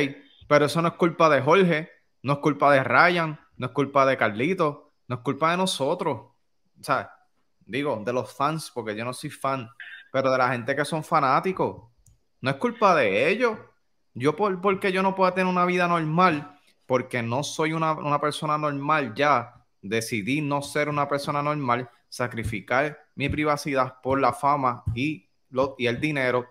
pero 0.48 0.66
eso 0.66 0.82
no 0.82 0.88
es 0.88 0.94
culpa 0.94 1.30
de 1.30 1.40
Jorge, 1.40 1.90
no 2.22 2.34
es 2.34 2.38
culpa 2.40 2.72
de 2.72 2.84
Ryan, 2.84 3.38
no 3.62 3.68
es 3.68 3.72
culpa 3.74 4.04
de 4.04 4.16
Carlito, 4.16 4.92
no 5.06 5.14
es 5.14 5.22
culpa 5.22 5.52
de 5.52 5.56
nosotros. 5.56 6.16
O 6.16 6.82
sea, 6.82 7.12
digo, 7.64 8.02
de 8.04 8.12
los 8.12 8.34
fans, 8.34 8.72
porque 8.74 8.96
yo 8.96 9.04
no 9.04 9.12
soy 9.12 9.30
fan, 9.30 9.70
pero 10.10 10.32
de 10.32 10.38
la 10.38 10.50
gente 10.50 10.74
que 10.74 10.84
son 10.84 11.04
fanáticos. 11.04 11.84
No 12.40 12.50
es 12.50 12.56
culpa 12.56 12.92
de 12.96 13.28
ellos. 13.28 13.56
Yo, 14.14 14.34
por, 14.34 14.60
porque 14.60 14.90
yo 14.90 15.00
no 15.00 15.14
puedo 15.14 15.32
tener 15.32 15.46
una 15.46 15.64
vida 15.64 15.86
normal, 15.86 16.58
porque 16.86 17.22
no 17.22 17.44
soy 17.44 17.72
una, 17.72 18.20
persona 18.20 18.58
normal 18.58 19.14
ya, 19.14 19.64
decidí 19.80 20.40
no 20.40 20.60
ser 20.60 20.88
una 20.88 21.08
persona 21.08 21.40
normal, 21.40 21.88
sacrificar 22.08 22.98
mi 23.14 23.28
privacidad 23.28 24.00
por 24.02 24.20
la 24.20 24.32
fama 24.32 24.82
y, 24.92 25.28
lo, 25.50 25.76
y 25.78 25.86
el 25.86 26.00
dinero. 26.00 26.48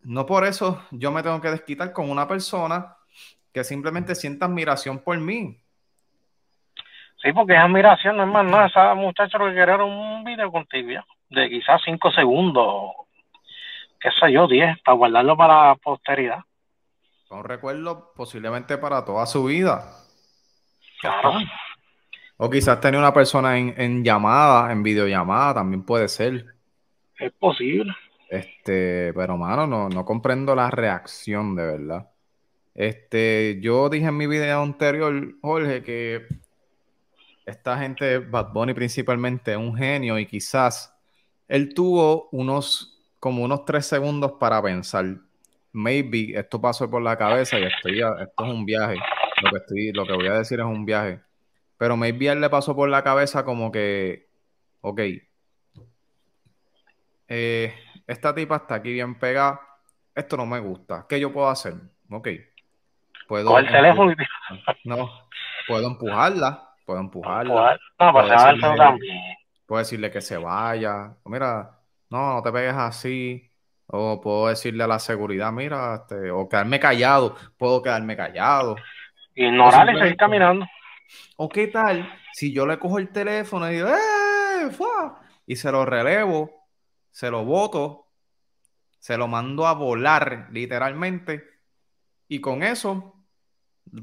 No 0.00 0.26
por 0.26 0.44
eso 0.44 0.82
yo 0.90 1.12
me 1.12 1.22
tengo 1.22 1.40
que 1.40 1.52
desquitar 1.52 1.92
con 1.92 2.10
una 2.10 2.26
persona 2.26 2.96
que 3.52 3.62
simplemente 3.62 4.16
sienta 4.16 4.46
admiración 4.46 4.98
por 4.98 5.16
mí. 5.20 5.62
Sí, 7.22 7.32
porque 7.32 7.52
es 7.54 7.60
admiración, 7.60 8.16
no 8.16 8.24
es 8.24 8.28
más 8.28 8.44
nada. 8.44 8.66
Esa 8.66 8.94
muchacha 8.94 9.38
lo 9.38 9.46
que 9.46 9.54
quería 9.54 9.74
era 9.74 9.84
un 9.84 10.24
video 10.24 10.50
contigo, 10.50 11.02
de 11.30 11.48
quizás 11.48 11.80
cinco 11.84 12.10
segundos 12.10 12.92
qué 14.02 14.10
sé 14.20 14.32
yo, 14.32 14.48
10, 14.48 14.80
para 14.84 14.96
guardarlo 14.96 15.36
para 15.36 15.68
la 15.68 15.74
posteridad. 15.76 16.40
Un 17.30 17.44
recuerdo 17.44 18.12
posiblemente 18.14 18.76
para 18.76 19.04
toda 19.04 19.24
su 19.26 19.44
vida. 19.44 19.82
Claro. 21.00 21.34
O 22.36 22.50
quizás 22.50 22.80
tenía 22.80 22.98
una 22.98 23.14
persona 23.14 23.56
en, 23.56 24.04
llamada, 24.04 24.72
en 24.72 24.82
videollamada, 24.82 25.54
también 25.54 25.84
puede 25.84 26.08
ser. 26.08 26.44
Es 27.18 27.32
posible. 27.32 27.94
Este, 28.28 29.12
pero 29.14 29.36
mano, 29.36 29.66
no, 29.66 29.88
no 29.88 30.04
comprendo 30.04 30.54
la 30.54 30.70
reacción 30.70 31.54
de 31.54 31.64
verdad. 31.64 32.10
Este, 32.74 33.58
yo 33.60 33.88
dije 33.88 34.06
en 34.06 34.16
mi 34.16 34.26
video 34.26 34.62
anterior, 34.62 35.34
Jorge, 35.42 35.82
que 35.82 36.26
esta 37.44 37.78
gente, 37.78 38.18
Bad 38.18 38.52
Bunny 38.52 38.74
principalmente, 38.74 39.52
es 39.52 39.56
un 39.56 39.76
genio 39.76 40.18
y 40.18 40.26
quizás 40.26 40.94
él 41.48 41.74
tuvo 41.74 42.28
unos 42.32 42.92
como 43.18 43.44
unos 43.44 43.64
tres 43.64 43.86
segundos 43.86 44.32
para 44.32 44.60
pensar. 44.60 45.04
Maybe 45.70 46.36
esto 46.36 46.60
pasó 46.60 46.90
por 46.90 47.00
la 47.02 47.16
cabeza 47.16 47.58
y 47.58 47.62
estoy, 47.62 48.00
esto 48.00 48.44
es 48.44 48.50
un 48.50 48.66
viaje. 48.66 48.96
Lo 49.42 49.50
que, 49.50 49.56
estoy, 49.58 49.92
lo 49.92 50.04
que 50.04 50.12
voy 50.12 50.26
a 50.26 50.38
decir 50.38 50.58
es 50.58 50.66
un 50.66 50.84
viaje. 50.84 51.20
Pero 51.78 51.96
maybe 51.96 52.26
él 52.26 52.40
le 52.40 52.50
pasó 52.50 52.74
por 52.74 52.88
la 52.88 53.04
cabeza 53.04 53.44
como 53.44 53.70
que, 53.70 54.28
ok, 54.80 55.00
eh, 57.28 57.74
esta 58.06 58.34
tipa 58.34 58.56
está 58.56 58.74
aquí 58.74 58.92
bien 58.92 59.18
pegada, 59.18 59.60
esto 60.14 60.36
no 60.36 60.44
me 60.44 60.58
gusta, 60.58 61.06
¿qué 61.08 61.18
yo 61.18 61.32
puedo 61.32 61.48
hacer? 61.48 61.74
Ok, 62.10 62.28
puedo... 63.28 63.50
Con 63.50 63.64
el 63.64 63.70
teléfono. 63.70 64.14
No, 64.84 65.08
puedo 65.66 65.86
empujarla, 65.86 66.71
puedo 66.84 67.00
empujarla. 67.00 67.78
No, 67.98 68.12
pues 68.12 68.26
puedo, 68.26 68.46
decirle, 68.46 68.76
también. 68.76 69.20
puedo 69.66 69.78
decirle 69.78 70.10
que 70.10 70.20
se 70.20 70.36
vaya. 70.36 71.14
Mira, 71.24 71.78
no, 72.10 72.34
no 72.34 72.42
te 72.42 72.52
pegues 72.52 72.74
así. 72.74 73.48
O 73.86 74.20
puedo 74.20 74.48
decirle 74.48 74.84
a 74.84 74.86
la 74.86 74.98
seguridad, 74.98 75.52
mira, 75.52 75.96
este, 75.96 76.30
o 76.30 76.48
quedarme 76.48 76.80
callado, 76.80 77.36
puedo 77.58 77.82
quedarme 77.82 78.16
callado. 78.16 78.76
Ignorar 79.34 79.94
y 79.94 79.98
seguir 79.98 80.16
caminando. 80.16 80.66
O 81.36 81.48
qué 81.48 81.66
tal 81.66 82.08
si 82.32 82.52
yo 82.52 82.66
le 82.66 82.78
cojo 82.78 82.98
el 82.98 83.10
teléfono 83.10 83.70
y 83.70 83.74
digo, 83.74 83.88
¡eh! 83.88 84.70
Y 85.46 85.56
se 85.56 85.70
lo 85.70 85.84
relevo, 85.84 86.68
se 87.10 87.30
lo 87.30 87.44
boto, 87.44 88.08
se 88.98 89.16
lo 89.16 89.28
mando 89.28 89.66
a 89.66 89.74
volar, 89.74 90.48
literalmente. 90.50 91.44
Y 92.28 92.40
con 92.40 92.62
eso, 92.62 93.21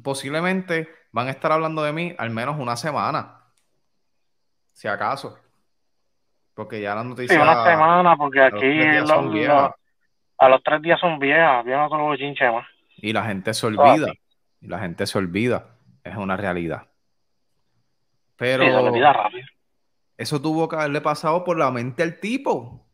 posiblemente 0.04 0.90
van 1.12 1.28
a 1.28 1.32
estar 1.32 1.52
hablando 1.52 1.84
de 1.84 1.94
mí 1.94 2.16
al 2.18 2.30
menos 2.30 2.58
una 2.60 2.76
semana. 2.76 3.42
Si 4.74 4.88
acaso. 4.88 5.38
Porque 6.54 6.82
ya 6.82 6.96
las 6.96 7.06
noticias. 7.06 7.36
Sí, 7.36 7.42
una 7.42 7.64
semana, 7.64 8.18
porque 8.18 8.42
aquí 8.42 8.82
a 10.42 10.48
los 10.48 10.64
tres 10.64 10.82
días 10.82 11.00
son 11.00 11.20
viejas, 11.20 11.66
vienen 11.66 11.84
otro 11.84 12.00
bochinche 12.00 12.50
más. 12.50 12.66
Y 12.98 13.14
la 13.14 13.24
gente 13.26 13.54
se 13.54 13.68
olvida. 13.68 14.12
Y 14.62 14.68
la 14.68 14.80
gente 14.80 15.06
se 15.06 15.18
olvida. 15.18 15.76
Es 16.04 16.16
una 16.16 16.38
realidad. 16.38 16.88
Pero. 18.36 18.64
Eso 20.18 20.42
tuvo 20.42 20.68
que 20.68 20.76
haberle 20.76 21.02
pasado 21.02 21.44
por 21.44 21.58
la 21.58 21.72
mente 21.72 22.04
al 22.04 22.20
tipo. 22.20 22.86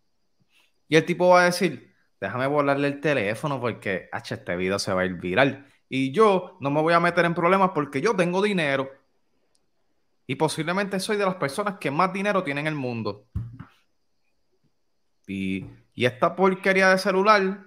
Y 0.88 0.96
el 0.96 1.06
tipo 1.06 1.30
va 1.30 1.42
a 1.42 1.46
decir: 1.46 1.96
Déjame 2.20 2.48
volarle 2.48 2.88
el 2.88 3.00
teléfono 3.00 3.60
porque 3.60 4.10
H, 4.12 4.36
este 4.36 4.56
video 4.56 4.80
se 4.80 4.94
va 4.94 5.02
a 5.02 5.06
ir 5.06 5.16
viral. 5.16 5.68
Y 5.90 6.12
yo 6.12 6.58
no 6.60 6.72
me 6.72 6.82
voy 6.82 6.94
a 6.94 7.00
meter 7.00 7.26
en 7.26 7.36
problemas 7.36 7.72
porque 7.74 8.02
yo 8.02 8.16
tengo 8.16 8.42
dinero. 8.42 8.90
Y 10.28 10.36
posiblemente 10.36 11.00
soy 11.00 11.18
de 11.18 11.26
las 11.26 11.36
personas 11.36 11.78
que 11.80 11.92
más 11.92 12.12
dinero 12.12 12.44
tienen 12.44 12.66
en 12.66 12.74
el 12.74 12.80
mundo. 12.80 13.28
Y, 15.28 15.66
esta 15.96 16.36
porquería 16.36 16.90
de 16.90 16.98
celular 16.98 17.60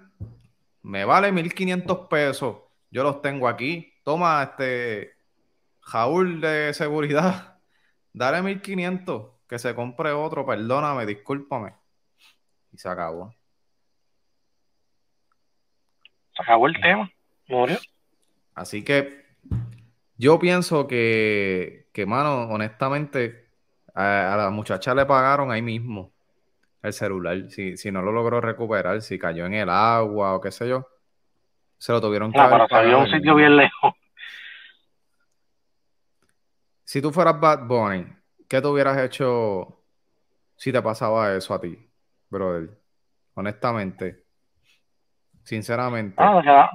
me 0.83 1.03
vale 1.05 1.31
1500 1.31 2.07
pesos. 2.07 2.57
Yo 2.91 3.03
los 3.03 3.21
tengo 3.21 3.47
aquí. 3.47 3.93
Toma 4.03 4.43
este 4.43 5.13
jaúl 5.81 6.41
de 6.41 6.73
seguridad. 6.73 7.59
Dale 8.13 8.41
1500 8.41 9.31
que 9.47 9.59
se 9.59 9.73
compre 9.73 10.11
otro. 10.11 10.45
Perdóname, 10.45 11.05
discúlpame. 11.05 11.73
Y 12.71 12.77
se 12.77 12.87
acabó. 12.87 13.33
Se 16.35 16.43
acabó 16.43 16.67
el 16.67 16.79
tema. 16.79 17.11
Murió. 17.47 17.79
Así 18.55 18.83
que 18.83 19.25
yo 20.17 20.37
pienso 20.39 20.87
que, 20.87 21.87
que, 21.93 22.05
mano, 22.05 22.43
honestamente, 22.49 23.47
A, 23.95 24.35
la 24.37 24.49
muchacha 24.49 24.93
le 24.93 25.05
pagaron 25.05 25.51
ahí 25.51 25.61
mismo 25.61 26.11
el 26.81 26.93
celular. 26.93 27.49
Si, 27.49 27.77
si 27.77 27.91
no 27.91 28.01
lo 28.01 28.11
logró 28.11 28.41
recuperar, 28.41 29.01
si 29.01 29.17
cayó 29.17 29.45
en 29.45 29.53
el 29.53 29.69
agua 29.69 30.35
o 30.35 30.41
qué 30.41 30.51
sé 30.51 30.67
yo, 30.67 30.87
se 31.77 31.91
lo 31.91 32.01
tuvieron 32.01 32.31
que 32.31 32.39
pero 32.39 32.67
salió 32.67 32.99
un 32.99 33.09
sitio 33.09 33.35
bien 33.35 33.55
lejos. 33.55 33.93
Si 36.83 37.01
tú 37.01 37.11
fueras 37.11 37.39
Bad 37.39 37.67
Bunny, 37.67 38.05
¿qué 38.47 38.61
te 38.61 38.67
hubieras 38.67 38.97
hecho 38.97 39.83
si 40.55 40.71
te 40.71 40.81
pasaba 40.81 41.35
eso 41.35 41.53
a 41.53 41.61
ti, 41.61 41.77
brother? 42.29 42.69
Honestamente. 43.35 44.25
Sinceramente. 45.43 46.15
Queda 46.17 46.69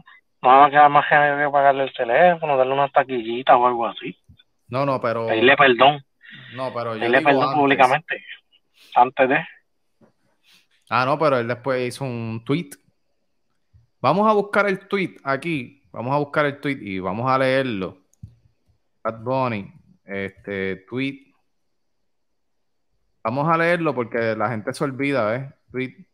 más 0.45 1.05
que 1.09 1.51
pagarle 1.51 1.85
el 1.85 1.93
teléfono, 1.93 2.57
darle 2.57 2.73
una 2.73 2.89
taquillita 2.89 3.57
o 3.57 3.67
algo 3.67 3.87
así. 3.87 4.17
No, 4.69 4.85
no, 4.85 5.01
pero. 5.01 5.27
Pedirle 5.27 5.57
perdón. 5.57 6.05
No, 6.55 6.73
pero 6.73 6.95
yo. 6.95 7.01
Pedirle 7.01 7.23
perdón 7.23 7.55
públicamente. 7.55 8.25
Antes 8.95 9.29
de. 9.29 9.39
Ah, 10.91 11.05
no, 11.05 11.19
pero 11.19 11.39
él 11.39 11.49
después 11.49 11.89
hizo 11.89 12.05
un 12.05 12.43
tweet. 12.45 12.71
Vamos 14.01 14.29
a 14.29 14.35
buscar 14.35 14.69
el 14.69 14.87
tweet 14.87 15.17
aquí. 15.25 15.83
Vamos 15.93 16.13
a 16.15 16.19
buscar 16.19 16.47
el 16.47 16.61
tweet 16.61 16.79
y 16.81 16.99
vamos 16.99 17.31
a 17.31 17.39
leerlo. 17.39 17.99
Bad 19.03 19.21
Bunny, 19.21 19.73
este 20.05 20.85
tweet. 20.89 21.33
Vamos 23.23 23.49
a 23.49 23.57
leerlo 23.57 23.95
porque 23.95 24.35
la 24.37 24.51
gente 24.51 24.75
se 24.75 24.85
olvida, 24.85 25.37
¿eh? 25.37 25.51
Tweet 25.71 26.07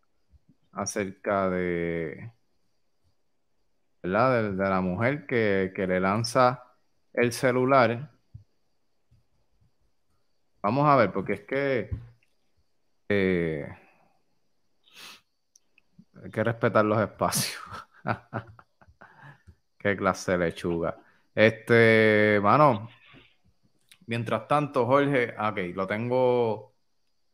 acerca 0.73 1.51
de. 1.51 2.31
¿Verdad? 4.03 4.53
De, 4.53 4.69
la 4.69 4.81
mujer 4.81 5.27
que, 5.27 5.73
que 5.75 5.87
le 5.87 6.01
lanza 6.01 6.65
el 7.13 7.33
celular 7.33 8.11
Vamos 10.63 10.87
a 10.87 10.97
ver, 10.97 11.11
porque 11.13 11.33
es 11.35 11.41
que 11.43 11.91
eh, 13.09 13.67
hay 16.23 16.31
que 16.31 16.45
respetar 16.45 16.85
los 16.85 17.01
espacios. 17.01 17.63
Qué 19.79 19.97
clase 19.97 20.33
de 20.33 20.39
lechuga. 20.39 20.99
Este, 21.35 22.39
mano, 22.43 22.91
mientras 24.07 24.47
tanto, 24.47 24.85
Jorge, 24.85 25.35
ok, 25.39 25.75
lo 25.75 25.87
tengo, 25.87 26.75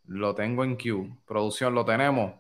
lo 0.04 0.34
tengo 0.36 0.62
en 0.62 0.76
queue. 0.76 1.10
Producción, 1.26 1.74
lo 1.74 1.84
tenemos. 1.84 2.32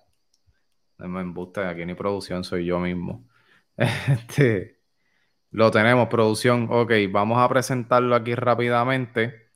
No 0.98 1.08
me 1.08 1.20
embuste 1.20 1.64
aquí, 1.64 1.84
ni 1.84 1.94
producción, 1.94 2.44
soy 2.44 2.64
yo 2.64 2.78
mismo. 2.78 3.28
Este, 3.76 4.80
lo 5.50 5.70
tenemos, 5.70 6.08
producción. 6.08 6.68
Ok, 6.70 6.92
vamos 7.10 7.38
a 7.38 7.48
presentarlo 7.48 8.14
aquí 8.14 8.34
rápidamente 8.34 9.50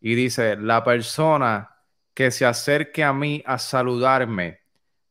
y 0.00 0.14
dice, 0.14 0.56
la 0.56 0.84
persona 0.84 1.76
que 2.14 2.30
se 2.30 2.46
acerque 2.46 3.04
a 3.04 3.12
mí 3.12 3.42
a 3.46 3.58
saludarme, 3.58 4.60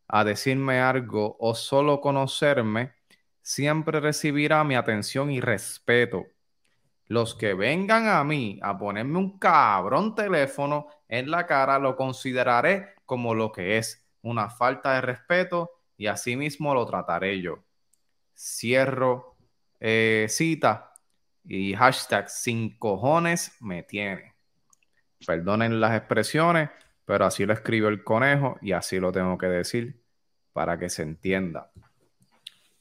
a 0.07 0.23
decirme 0.23 0.79
algo 0.81 1.37
o 1.39 1.55
solo 1.55 2.01
conocerme, 2.01 2.93
siempre 3.41 3.99
recibirá 3.99 4.63
mi 4.63 4.75
atención 4.75 5.31
y 5.31 5.41
respeto. 5.41 6.25
Los 7.07 7.35
que 7.35 7.53
vengan 7.53 8.07
a 8.07 8.23
mí 8.23 8.59
a 8.61 8.77
ponerme 8.77 9.17
un 9.17 9.39
cabrón 9.39 10.15
teléfono 10.15 10.87
en 11.07 11.31
la 11.31 11.47
cara, 11.47 11.79
lo 11.79 11.95
consideraré 11.95 12.95
como 13.05 13.33
lo 13.33 13.51
que 13.51 13.77
es, 13.77 14.07
una 14.21 14.49
falta 14.49 14.93
de 14.95 15.01
respeto 15.01 15.71
y 15.97 16.07
así 16.07 16.35
mismo 16.35 16.73
lo 16.73 16.85
trataré 16.85 17.41
yo. 17.41 17.63
Cierro 18.39 19.35
eh, 19.81 20.27
cita 20.29 20.93
y 21.43 21.73
hashtag 21.73 22.29
sin 22.29 22.77
cojones 22.77 23.51
me 23.59 23.83
tiene. 23.83 24.33
Perdonen 25.27 25.81
las 25.81 25.97
expresiones, 25.97 26.69
pero 27.03 27.25
así 27.25 27.45
lo 27.45 27.51
escribió 27.51 27.89
el 27.89 28.01
conejo 28.01 28.57
y 28.61 28.71
así 28.71 28.97
lo 28.97 29.11
tengo 29.11 29.37
que 29.37 29.47
decir 29.47 30.01
para 30.53 30.79
que 30.79 30.89
se 30.89 31.01
entienda. 31.01 31.69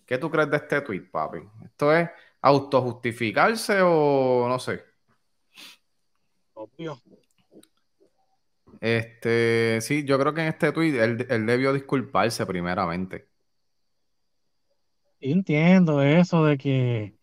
¿Qué 0.06 0.16
tú 0.18 0.30
crees 0.30 0.48
de 0.48 0.58
este 0.58 0.80
tweet, 0.80 1.10
papi? 1.10 1.40
¿Esto 1.64 1.92
es 1.92 2.08
autojustificarse 2.40 3.80
o 3.82 4.46
no 4.48 4.60
sé? 4.60 4.84
Obvio. 6.54 7.02
Este, 8.80 9.80
sí, 9.80 10.04
yo 10.04 10.20
creo 10.20 10.32
que 10.32 10.42
en 10.42 10.48
este 10.48 10.70
tweet 10.70 11.02
él, 11.02 11.26
él 11.28 11.46
debió 11.46 11.72
disculparse 11.72 12.46
primeramente. 12.46 13.26
Entiendo 15.20 16.02
eso 16.02 16.44
de 16.44 16.58
que 16.58 17.18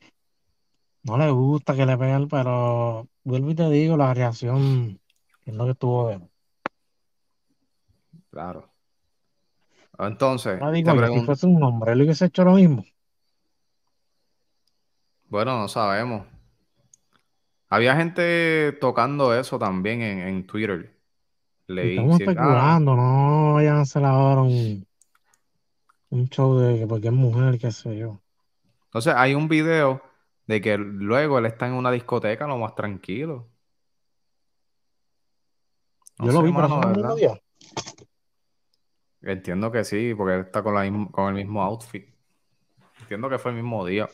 no 1.04 1.18
le 1.18 1.30
gusta 1.30 1.76
que 1.76 1.86
le 1.86 1.98
peguen, 1.98 2.28
pero 2.28 3.08
vuelvo 3.24 3.52
y 3.52 3.56
te 3.56 3.70
digo, 3.70 3.96
la 3.96 4.14
reacción 4.14 5.00
es 5.46 5.54
lo 5.56 5.66
que 5.68 5.76
tuvo 5.76 6.10
de 6.10 6.20
Claro. 8.32 8.70
Entonces, 9.98 10.60
si 11.14 11.26
fuese 11.26 11.48
un 11.48 11.64
hombre, 11.64 11.94
¿él 11.94 12.02
hubiese 12.02 12.26
hecho 12.26 12.44
lo 12.44 12.56
mismo? 12.56 12.84
Bueno, 15.30 15.58
no 15.58 15.68
sabemos. 15.70 16.28
Había 17.70 17.96
gente 17.96 18.74
tocando 18.74 19.34
eso 19.34 19.58
también 19.58 20.02
en, 20.02 20.46
Twitter. 20.46 21.00
Leí, 21.68 21.92
Estamos 21.92 22.20
especulando, 22.20 22.96
no 22.96 23.54
vayan 23.54 23.78
a 23.78 23.82
hacer 23.82 24.04
ahora 24.04 24.42
un, 24.42 24.85
un 26.16 26.30
show 26.30 26.58
de 26.58 26.80
que 26.80 26.88
porque 26.88 27.08
es 27.08 27.14
mujer, 27.14 27.60
qué 27.60 27.72
sé 27.72 27.98
yo. 27.98 28.22
Entonces, 28.86 29.14
hay 29.16 29.36
un 29.36 29.48
video 29.48 30.02
de 30.48 30.62
que 30.62 30.78
luego 30.78 31.40
él 31.40 31.46
está 31.46 31.68
en 31.68 31.74
una 31.74 31.92
discoteca 31.92 32.48
lo 32.48 32.58
más 32.58 32.76
tranquilo. 32.76 33.50
Yo 36.20 36.32
lo 36.32 36.42
vi, 36.42 36.54
pero 36.54 36.82
el 36.82 36.96
mismo 36.96 37.16
día. 37.16 37.42
Entiendo 39.22 39.72
que 39.72 39.84
sí, 39.84 40.14
porque 40.16 40.36
él 40.36 40.42
está 40.42 40.64
con, 40.64 40.76
la, 40.76 41.10
con 41.12 41.30
el 41.30 41.34
mismo 41.36 41.62
outfit. 41.64 42.08
Entiendo 43.02 43.30
que 43.30 43.38
fue 43.38 43.52
el 43.52 43.58
mismo 43.58 43.86
día. 43.86 44.08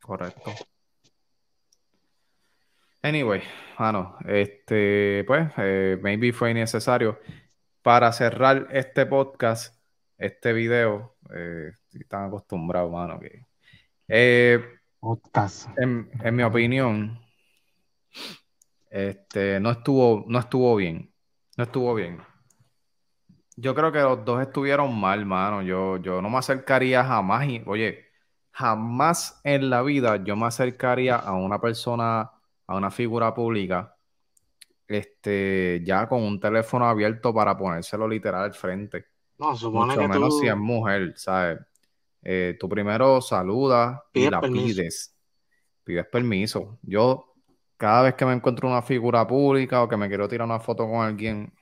Correcto. 0.00 0.52
Anyway, 3.02 3.42
bueno, 3.78 4.16
este, 4.26 5.24
pues, 5.26 5.52
eh, 5.58 5.98
maybe 6.02 6.32
fue 6.32 6.50
innecesario. 6.50 7.18
Para 7.82 8.12
cerrar 8.12 8.68
este 8.70 9.06
podcast, 9.06 9.77
este 10.18 10.52
video, 10.52 11.16
eh, 11.34 11.70
están 11.92 12.26
acostumbrados, 12.26 12.90
mano, 12.92 13.18
que. 13.18 13.46
Eh, 14.08 14.62
en, 15.76 16.10
en 16.22 16.36
mi 16.36 16.42
opinión, 16.42 17.20
este, 18.90 19.60
no 19.60 19.70
estuvo, 19.70 20.24
no 20.28 20.38
estuvo 20.38 20.74
bien. 20.76 21.12
No 21.56 21.64
estuvo 21.64 21.94
bien. 21.94 22.20
Yo 23.56 23.74
creo 23.74 23.90
que 23.92 24.00
los 24.00 24.24
dos 24.24 24.40
estuvieron 24.42 24.98
mal, 24.98 25.26
mano. 25.26 25.62
Yo, 25.62 25.96
yo 25.98 26.22
no 26.22 26.30
me 26.30 26.38
acercaría 26.38 27.04
jamás. 27.04 27.46
Y, 27.48 27.62
oye, 27.66 28.06
jamás 28.52 29.40
en 29.44 29.70
la 29.70 29.82
vida 29.82 30.16
yo 30.24 30.36
me 30.36 30.46
acercaría 30.46 31.16
a 31.16 31.34
una 31.34 31.60
persona, 31.60 32.30
a 32.66 32.76
una 32.76 32.90
figura 32.90 33.34
pública, 33.34 33.96
este, 34.86 35.82
ya 35.84 36.08
con 36.08 36.22
un 36.22 36.40
teléfono 36.40 36.86
abierto 36.88 37.34
para 37.34 37.56
ponérselo 37.56 38.08
literal 38.08 38.44
al 38.44 38.54
frente. 38.54 39.06
No, 39.38 39.56
supone 39.56 39.94
Mucho 39.94 40.08
menos 40.08 40.40
si 40.40 40.48
es 40.48 40.56
mujer, 40.56 41.14
¿sabes? 41.16 41.58
Eh, 42.22 42.56
tú 42.58 42.68
primero 42.68 43.20
saludas 43.20 44.00
y 44.12 44.28
la 44.28 44.40
pides. 44.40 45.14
Pides 45.84 46.06
permiso. 46.06 46.78
Yo 46.82 47.34
cada 47.76 48.02
vez 48.02 48.14
que 48.14 48.26
me 48.26 48.32
encuentro 48.32 48.68
una 48.68 48.82
figura 48.82 49.26
pública 49.26 49.82
o 49.82 49.88
que 49.88 49.96
me 49.96 50.08
quiero 50.08 50.28
tirar 50.28 50.46
una 50.46 50.60
foto 50.60 50.86
con 50.88 51.00
alguien 51.00 51.52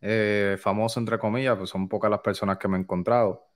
eh, 0.00 0.58
famoso, 0.60 1.00
entre 1.00 1.18
comillas, 1.18 1.56
pues 1.56 1.70
son 1.70 1.88
pocas 1.88 2.10
las 2.10 2.20
personas 2.20 2.58
que 2.58 2.68
me 2.68 2.76
he 2.76 2.80
encontrado. 2.80 3.46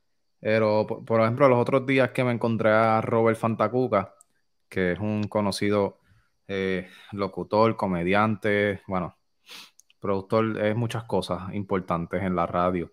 Pero, 0.41 0.87
por, 0.87 1.21
ejemplo, 1.21 1.49
los 1.49 1.59
otros 1.59 1.85
días 1.85 2.11
que 2.13 2.25
me 2.25 2.33
encontré 2.33 2.71
a 2.71 3.03
Robert 3.03 3.37
Fantacuca, 3.39 4.15
que 4.69 4.93
es 4.93 4.99
un 5.01 5.25
conocido 5.25 5.99
eh, 6.47 6.89
locutor, 7.13 7.77
comediante, 7.77 8.81
bueno, 8.87 9.18
productor, 10.01 10.59
es 10.59 10.77
muchas 10.77 11.05
cosas 11.05 11.55
importantes 11.55 12.23
en 12.23 12.37
la 12.37 12.47
radio 12.47 12.93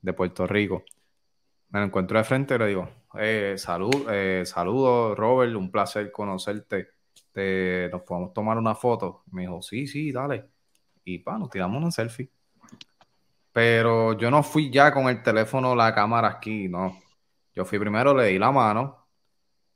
de 0.00 0.12
Puerto 0.12 0.46
Rico. 0.46 0.84
Me 1.70 1.80
lo 1.80 1.86
encuentro 1.86 2.18
de 2.18 2.24
frente 2.24 2.54
y 2.54 2.58
le 2.58 2.66
digo, 2.66 2.88
eh, 3.18 3.54
salud, 3.56 4.06
eh, 4.10 4.42
saludos, 4.44 5.16
Robert, 5.16 5.54
un 5.54 5.70
placer 5.70 6.10
conocerte 6.10 6.88
nos 7.90 8.02
podemos 8.02 8.32
tomar 8.32 8.58
una 8.58 8.74
foto. 8.74 9.22
Me 9.30 9.42
dijo, 9.42 9.62
sí, 9.62 9.86
sí, 9.86 10.12
dale. 10.12 10.50
Y 11.04 11.18
pa, 11.18 11.38
nos 11.38 11.50
tiramos 11.50 11.80
una 11.80 11.90
selfie. 11.90 12.30
Pero 13.52 14.16
yo 14.16 14.30
no 14.30 14.42
fui 14.42 14.70
ya 14.70 14.92
con 14.92 15.08
el 15.08 15.22
teléfono, 15.22 15.74
la 15.74 15.94
cámara 15.94 16.28
aquí, 16.28 16.68
no. 16.68 16.98
Yo 17.54 17.64
fui 17.64 17.78
primero, 17.78 18.14
le 18.14 18.26
di 18.26 18.38
la 18.38 18.52
mano, 18.52 19.06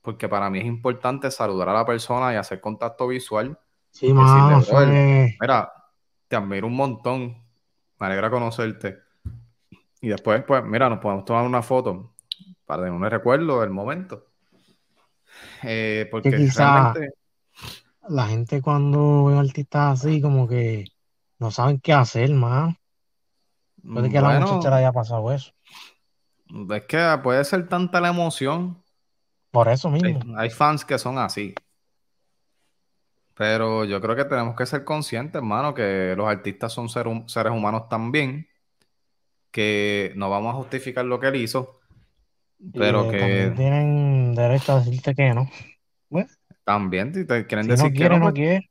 porque 0.01 0.29
para 0.29 0.49
mí 0.49 0.61
es 0.61 0.67
importante 0.67 1.31
saludar 1.31 1.69
a 1.71 1.75
la 1.75 1.85
persona 1.85 2.33
y 2.33 2.37
hacer 2.37 2.61
contacto 2.61 3.09
visual. 3.09 3.59
Sí, 3.91 4.13
mano, 4.13 4.63
Mira, 5.41 5.73
te 6.29 6.37
admiro 6.37 6.67
un 6.67 6.77
montón. 6.77 7.43
Me 7.99 8.07
alegra 8.07 8.31
conocerte. 8.31 8.99
Y 10.01 10.09
después, 10.09 10.43
pues, 10.47 10.65
mira, 10.65 10.89
nos 10.89 10.99
podemos 10.99 11.25
tomar 11.25 11.47
una 11.47 11.63
foto 11.63 12.15
para 12.67 12.83
tener 12.83 12.93
un 12.93 13.09
recuerdo 13.09 13.61
del 13.61 13.71
momento. 13.71 14.27
Eh, 15.63 16.09
porque 16.11 16.31
realmente 16.31 17.11
la 18.09 18.27
gente 18.27 18.61
cuando 18.61 19.25
ve 19.27 19.39
artistas 19.39 20.01
así, 20.01 20.21
como 20.21 20.47
que 20.47 20.85
no 21.39 21.51
saben 21.51 21.81
qué 21.81 21.93
hacer, 21.93 22.31
más. 22.31 22.75
Puede 23.83 24.11
que 24.11 24.19
a 24.19 24.23
la 24.23 24.41
muchacha 24.41 24.71
le 24.71 24.77
haya 24.77 24.93
pasado 24.93 25.33
eso. 25.33 25.53
Es 26.71 26.83
que 26.85 27.21
puede 27.23 27.45
ser 27.45 27.69
tanta 27.69 28.01
la 28.01 28.09
emoción. 28.09 28.83
Por 29.51 29.69
eso 29.69 29.91
mismo. 29.91 30.21
Hay, 30.37 30.51
fans 30.51 30.85
que 30.85 30.99
son 30.99 31.19
así. 31.19 31.55
Pero 33.37 33.85
yo 33.85 34.01
creo 34.01 34.15
que 34.15 34.25
tenemos 34.25 34.55
que 34.55 34.67
ser 34.67 34.85
conscientes, 34.85 35.37
hermano, 35.37 35.75
que 35.75 36.15
los 36.17 36.29
artistas 36.29 36.73
son 36.73 36.89
seres 36.89 37.53
humanos 37.53 37.89
también. 37.89 38.47
Que 39.51 40.13
no 40.17 40.31
vamos 40.31 40.55
a 40.55 40.57
justificar 40.57 41.05
lo 41.05 41.19
que 41.19 41.29
él 41.29 41.37
hizo. 41.37 41.81
Pero 42.73 43.11
que. 43.11 43.53
Tienen 43.57 44.35
derecho 44.35 44.73
a 44.73 44.79
decirte 44.79 45.15
que 45.15 45.35
no. 45.35 45.49
También, 46.65 47.13
si 47.13 47.27
te 47.27 47.47
quieren 47.47 47.67
decir 47.67 47.93
que 47.93 48.09
no, 48.09 48.19
no 48.19 48.25
pues 48.27 48.35
quiere. 48.35 48.71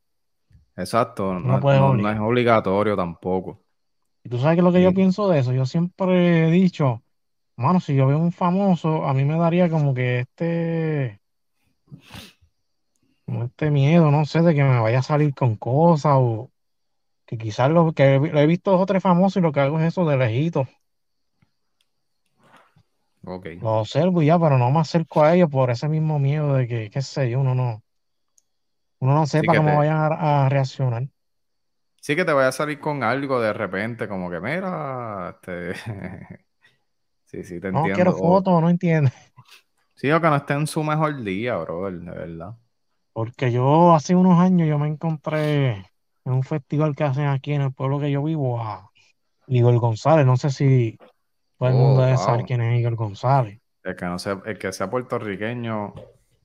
Exacto, 0.75 1.39
no, 1.39 1.59
no, 1.59 2.09
es 2.09 2.19
obligatorio 2.19 2.95
tampoco. 2.95 3.61
Y 4.23 4.29
tú 4.29 4.39
sabes 4.39 4.55
que 4.55 4.63
lo 4.63 4.71
que 4.71 4.81
yo 4.81 4.93
pienso 4.93 5.29
de 5.29 5.39
eso, 5.39 5.53
yo 5.53 5.65
siempre 5.65 6.47
he 6.47 6.51
dicho, 6.51 7.03
mano, 7.55 7.79
si 7.79 7.93
yo 7.95 8.07
veo 8.07 8.17
un 8.17 8.31
famoso, 8.31 9.05
a 9.05 9.13
mí 9.13 9.25
me 9.25 9.37
daría 9.37 9.69
como 9.69 9.93
que 9.93 10.21
este, 10.21 11.19
como 13.33 13.45
este 13.45 13.71
miedo, 13.71 14.11
no 14.11 14.25
sé, 14.25 14.41
de 14.43 14.53
que 14.53 14.63
me 14.63 14.79
vaya 14.79 14.99
a 14.99 15.03
salir 15.03 15.33
con 15.33 15.55
cosas 15.55 16.13
o 16.17 16.51
que 17.25 17.37
quizás 17.37 17.71
lo 17.71 17.91
que 17.93 18.15
he 18.15 18.45
visto 18.45 18.71
dos 18.71 18.81
o 18.81 18.85
tres 18.85 19.01
famosos 19.01 19.37
y 19.37 19.41
lo 19.41 19.51
que 19.51 19.59
hago 19.59 19.79
es 19.79 19.87
eso 19.87 20.05
de 20.05 20.17
lejito. 20.17 20.67
Okay. 23.25 23.57
Lo 23.59 23.79
observo 23.79 24.21
ya, 24.21 24.37
pero 24.37 24.57
no 24.57 24.69
me 24.69 24.81
acerco 24.81 25.23
a 25.23 25.33
ellos 25.33 25.49
por 25.49 25.71
ese 25.71 25.87
mismo 25.87 26.19
miedo 26.19 26.53
de 26.53 26.67
que, 26.67 26.89
qué 26.91 27.01
sé 27.01 27.29
yo, 27.29 27.39
uno 27.39 27.55
no, 27.55 27.81
uno 28.99 29.15
no 29.15 29.25
sepa 29.25 29.55
cómo 29.55 29.77
vayan 29.77 29.97
a, 29.97 30.47
reaccionar. 30.49 31.07
Sí 32.01 32.15
que 32.15 32.25
te 32.25 32.33
vaya 32.33 32.49
a 32.49 32.51
salir 32.51 32.79
con 32.79 33.01
algo 33.01 33.39
de 33.39 33.53
repente, 33.53 34.07
como 34.07 34.29
que 34.29 34.41
mira, 34.41 35.35
este... 35.35 35.73
sí, 37.25 37.43
sí, 37.43 37.59
te 37.59 37.69
entiendo. 37.69 37.87
No 37.87 37.93
quiero 37.95 38.13
fotos, 38.13 38.61
no 38.61 38.69
entiendo. 38.69 39.09
Sí, 39.95 40.11
o 40.11 40.21
que 40.21 40.27
no 40.27 40.35
esté 40.35 40.53
en 40.53 40.67
su 40.67 40.83
mejor 40.83 41.23
día, 41.23 41.55
bro, 41.55 41.89
de 41.89 42.11
verdad. 42.11 42.57
Porque 43.13 43.51
yo 43.51 43.93
hace 43.93 44.15
unos 44.15 44.39
años 44.39 44.67
yo 44.67 44.79
me 44.79 44.87
encontré 44.87 45.85
en 46.25 46.33
un 46.33 46.43
festival 46.43 46.95
que 46.95 47.03
hacen 47.03 47.27
aquí 47.27 47.53
en 47.53 47.61
el 47.61 47.71
pueblo 47.73 47.99
que 47.99 48.11
yo 48.11 48.23
vivo 48.23 48.59
a 48.59 48.91
Igor 49.47 49.77
González. 49.77 50.25
No 50.25 50.35
sé 50.35 50.49
si 50.49 50.97
todo 51.57 51.69
el 51.69 51.75
mundo 51.75 52.01
oh, 52.01 52.05
debe 52.05 52.17
saber 52.17 52.45
quién 52.45 52.61
es 52.61 52.79
Igor 52.79 52.95
González. 52.95 53.59
El 53.83 53.95
que, 53.95 54.05
no 54.05 54.17
sea, 54.17 54.41
el 54.45 54.57
que 54.57 54.71
sea 54.71 54.89
puertorriqueño 54.89 55.93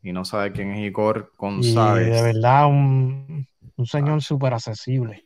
y 0.03 0.13
no 0.13 0.25
sabe 0.25 0.53
quién 0.53 0.73
es 0.73 0.81
Igor 0.81 1.33
González. 1.39 2.09
Y 2.09 2.11
de 2.11 2.23
verdad, 2.23 2.67
un, 2.67 3.47
un 3.77 3.87
señor 3.87 4.23
súper 4.23 4.53
accesible. 4.53 5.25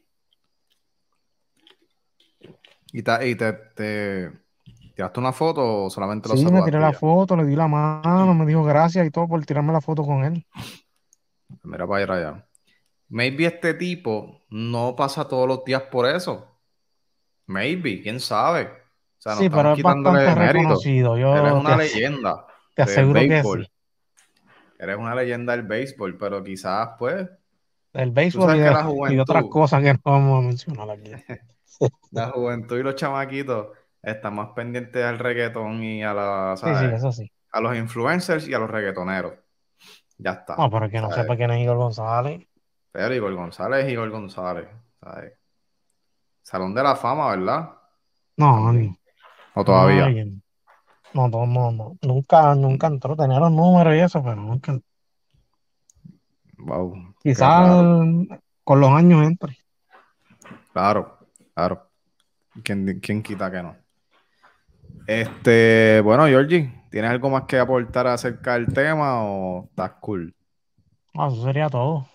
¿Y, 2.92 3.02
te, 3.02 3.28
y 3.28 3.34
te, 3.34 3.52
te, 3.52 4.30
tiraste 4.94 5.18
una 5.18 5.32
foto 5.32 5.84
o 5.84 5.90
solamente 5.90 6.28
lo 6.28 6.36
Sí, 6.36 6.44
me 6.44 6.62
tiré 6.62 6.78
la 6.78 6.92
foto, 6.92 7.34
le 7.36 7.46
di 7.46 7.56
la 7.56 7.66
mano, 7.66 8.34
me 8.34 8.44
dijo 8.44 8.62
gracias 8.62 9.06
y 9.06 9.10
todo 9.10 9.26
por 9.26 9.44
tirarme 9.44 9.72
la 9.72 9.80
foto 9.80 10.04
con 10.04 10.24
él. 10.24 10.46
Mira 11.62 11.86
para 11.86 12.14
allá. 12.14 12.46
Maybe 13.08 13.46
este 13.46 13.74
tipo 13.74 14.44
no 14.50 14.94
pasa 14.96 15.28
todos 15.28 15.46
los 15.46 15.64
días 15.64 15.82
por 15.82 16.08
eso. 16.08 16.48
Maybe, 17.46 18.00
quién 18.00 18.20
sabe 18.20 18.82
sí, 19.38 19.50
pero 19.50 19.74
es 19.74 19.82
bastante 19.82 20.34
reconocido. 20.34 21.16
Yo 21.16 21.36
Eres 21.36 21.52
una 21.52 21.76
leyenda. 21.76 22.46
Te 22.74 22.82
aseguro 22.82 23.20
que 23.20 23.42
sí. 23.42 23.72
Eres 24.78 24.96
una 24.96 25.14
leyenda 25.14 25.56
del 25.56 25.66
béisbol, 25.66 26.18
pero 26.18 26.42
quizás, 26.42 26.90
pues. 26.98 27.28
El 27.92 28.10
béisbol 28.10 28.56
y, 29.12 29.18
otras 29.18 29.44
cosas 29.44 29.82
que 29.82 29.92
no 29.92 30.00
vamos 30.02 30.44
a 30.44 30.46
mencionar 30.46 30.90
aquí. 30.90 31.12
la 32.10 32.30
juventud 32.30 32.78
y 32.78 32.82
los 32.82 32.96
chamaquitos 32.96 33.68
están 34.02 34.34
más 34.34 34.48
pendientes 34.56 35.04
al 35.04 35.18
reggaetón 35.18 35.82
y 35.84 36.02
a 36.02 36.14
la. 36.14 36.54
Sí, 36.56 36.66
sí, 36.66 36.84
eso 36.94 37.12
sí. 37.12 37.30
A 37.52 37.60
los 37.60 37.76
influencers 37.76 38.48
y 38.48 38.54
a 38.54 38.58
los 38.58 38.70
reggaetoneros. 38.70 39.34
Ya 40.22 40.32
está. 40.32 40.56
No, 40.56 40.70
pero 40.70 40.88
que 40.88 41.00
no 41.00 41.10
sepa 41.10 41.36
quién 41.36 41.50
es 41.50 41.62
Igor 41.62 41.76
González. 41.76 42.46
Pero 42.92 43.14
Igor 43.14 43.34
González 43.34 43.84
es 43.84 43.92
Igor 43.92 44.10
González. 44.10 44.68
Salón 46.42 46.74
de 46.74 46.82
la 46.82 46.94
fama, 46.94 47.30
¿verdad? 47.30 47.70
No, 48.36 48.72
no. 48.72 48.96
¿O 49.54 49.64
todavía? 49.64 50.08
no, 51.14 51.28
no, 51.28 51.46
no, 51.46 51.96
Nunca, 52.02 52.54
nunca 52.54 52.86
entró. 52.86 53.16
Tenía 53.16 53.40
los 53.40 53.50
números 53.50 53.94
y 53.94 53.98
eso, 53.98 54.22
pero 54.22 54.36
nunca. 54.36 54.78
Wow. 56.58 57.14
Quizás 57.22 57.84
con 58.64 58.80
los 58.80 58.90
años 58.90 59.26
entre. 59.26 59.58
Claro, 60.72 61.18
claro. 61.54 61.90
¿Quién, 62.62 63.00
¿Quién, 63.00 63.22
quita 63.22 63.50
que 63.50 63.62
no? 63.62 63.76
Este, 65.06 66.00
bueno, 66.02 66.26
Georgie, 66.26 66.81
¿tienes 66.92 67.10
algo 67.10 67.30
más 67.30 67.44
que 67.44 67.58
aportar 67.58 68.06
acerca 68.06 68.52
del 68.52 68.66
tema 68.66 69.24
o 69.24 69.64
estás 69.64 69.92
cool? 70.00 70.34
No, 71.14 71.28
eso 71.28 71.42
sería 71.42 71.68
todo. 71.68 72.06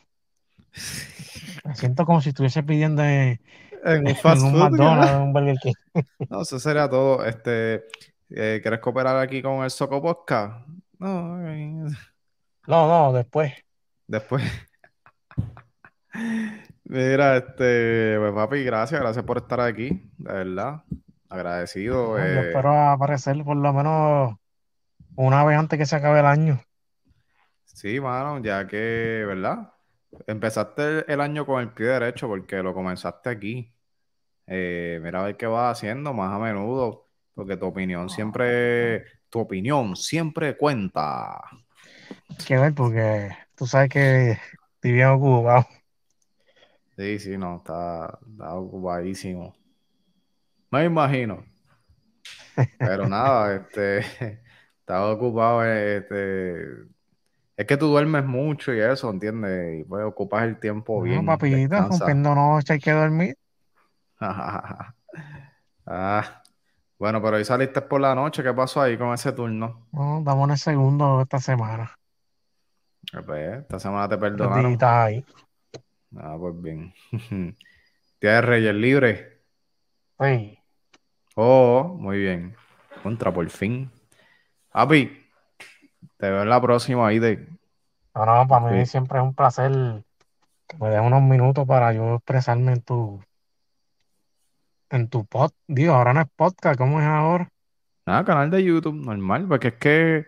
Me 1.65 1.75
siento 1.75 2.05
como 2.05 2.21
si 2.21 2.29
estuviese 2.29 2.61
pidiendo 2.61 3.03
en, 3.03 3.41
un 3.83 4.15
fast 4.15 4.41
food, 4.41 4.53
McDonald's, 4.53 5.13
un 5.13 5.33
Burger 5.33 5.57
King. 5.57 5.73
No, 6.29 6.43
eso 6.43 6.59
sería 6.59 6.87
todo. 6.87 7.25
Este, 7.25 7.87
eh, 8.29 8.59
¿Quieres 8.61 8.79
cooperar 8.79 9.17
aquí 9.17 9.41
con 9.41 9.63
el 9.63 9.71
Soco 9.71 9.99
Podcast? 10.01 10.67
No, 10.99 11.37
no, 11.37 11.87
no, 12.67 13.13
después. 13.13 13.53
Después. 14.05 14.43
Mira, 16.83 17.37
este, 17.37 18.17
pues 18.19 18.33
papi, 18.33 18.63
gracias, 18.63 19.01
gracias 19.01 19.25
por 19.25 19.37
estar 19.37 19.59
aquí, 19.59 20.09
de 20.17 20.33
verdad. 20.33 20.83
Agradecido. 21.29 22.17
Eh. 22.19 22.47
espero 22.47 22.77
aparecer 22.89 23.43
por 23.43 23.57
lo 23.57 23.73
menos 23.73 24.37
una 25.17 25.43
vez 25.43 25.57
antes 25.57 25.77
que 25.77 25.85
se 25.85 25.95
acabe 25.95 26.19
el 26.19 26.25
año. 26.25 26.61
Sí, 27.65 27.99
mano, 27.99 28.41
ya 28.41 28.65
que, 28.65 29.23
¿verdad? 29.27 29.73
Empezaste 30.25 31.11
el 31.11 31.21
año 31.21 31.45
con 31.45 31.61
el 31.61 31.73
pie 31.73 31.87
derecho 31.87 32.27
porque 32.27 32.63
lo 32.63 32.73
comenzaste 32.73 33.29
aquí. 33.29 33.73
Eh, 34.47 34.99
mira 35.03 35.21
a 35.21 35.25
ver 35.25 35.37
qué 35.37 35.45
vas 35.45 35.77
haciendo 35.77 36.13
más 36.13 36.33
a 36.33 36.39
menudo, 36.39 37.07
porque 37.33 37.57
tu 37.57 37.65
opinión 37.65 38.09
siempre, 38.09 39.03
tu 39.29 39.39
opinión 39.39 39.95
siempre 39.95 40.55
cuenta. 40.55 41.39
que 42.47 42.57
ver, 42.57 42.73
porque 42.73 43.29
tú 43.55 43.67
sabes 43.67 43.89
que 43.89 44.31
estoy 44.75 44.91
bien 44.93 45.07
ocupado. 45.09 45.67
Sí, 46.97 47.19
sí, 47.19 47.37
no, 47.37 47.57
está, 47.57 48.17
ocupadísimo. 48.55 49.55
Me 50.71 50.85
imagino. 50.85 51.45
Pero 52.79 53.07
nada, 53.07 53.55
este, 53.57 54.41
estaba 54.87 55.11
ocupado, 55.11 55.65
este, 55.65 56.63
es 57.57 57.65
que 57.67 57.75
tú 57.75 57.87
duermes 57.87 58.23
mucho 58.23 58.73
y 58.73 58.79
eso, 58.79 59.09
¿entiendes? 59.09 59.81
Y 59.81 59.83
pues 59.83 60.05
ocupas 60.05 60.43
el 60.43 60.57
tiempo 60.61 61.01
bien. 61.01 61.25
No, 61.25 61.33
papita, 61.33 61.89
cumpliendo 61.89 62.33
noche 62.33 62.71
hay 62.71 62.79
que 62.79 62.93
dormir. 62.93 63.37
ah, 64.21 64.93
bueno, 66.97 67.21
pero 67.21 67.35
hoy 67.35 67.43
saliste 67.43 67.81
por 67.81 67.99
la 67.99 68.15
noche. 68.15 68.41
¿Qué 68.41 68.53
pasó 68.53 68.81
ahí 68.81 68.97
con 68.97 69.13
ese 69.13 69.33
turno? 69.33 69.87
No, 69.91 70.19
estamos 70.19 70.45
en 70.45 70.51
el 70.51 70.57
segundo 70.57 71.21
esta 71.21 71.39
semana. 71.41 71.99
Pues, 73.25 73.59
esta 73.59 73.79
semana 73.79 74.07
te 74.07 74.17
perdonaron. 74.17 74.77
ahí. 74.79 75.25
Ah, 76.15 76.37
pues 76.39 76.61
bien. 76.61 76.93
¿Tienes 78.19 78.45
Reyes 78.45 78.73
libre? 78.73 79.41
Sí. 80.17 80.57
Oh, 81.35 81.93
muy 81.99 82.19
bien. 82.19 82.55
Contra 83.03 83.33
por 83.33 83.49
fin. 83.49 83.91
Api, 84.79 85.09
te 86.17 86.29
veo 86.29 86.43
en 86.43 86.49
la 86.49 86.61
próxima 86.61 87.07
ahí 87.07 87.17
de. 87.17 87.47
No, 88.13 88.25
no, 88.27 88.47
para 88.47 88.69
mí 88.69 88.85
siempre 88.85 89.17
es 89.17 89.23
un 89.23 89.33
placer 89.33 89.71
que 90.67 90.77
me 90.77 90.91
des 90.91 91.01
unos 91.01 91.23
minutos 91.23 91.65
para 91.65 91.93
yo 91.93 92.17
expresarme 92.17 92.73
en 92.73 92.81
tu 92.83 93.19
en 94.91 95.09
tu 95.09 95.25
pod, 95.25 95.49
digo, 95.65 95.95
ahora 95.95 96.13
no 96.13 96.21
es 96.21 96.27
podcast, 96.35 96.77
¿cómo 96.77 96.99
es 96.99 97.07
ahora? 97.07 97.49
Nada, 98.05 98.23
canal 98.23 98.51
de 98.51 98.63
YouTube, 98.63 98.93
normal, 98.93 99.47
porque 99.47 99.69
es 99.69 99.73
que, 99.73 100.27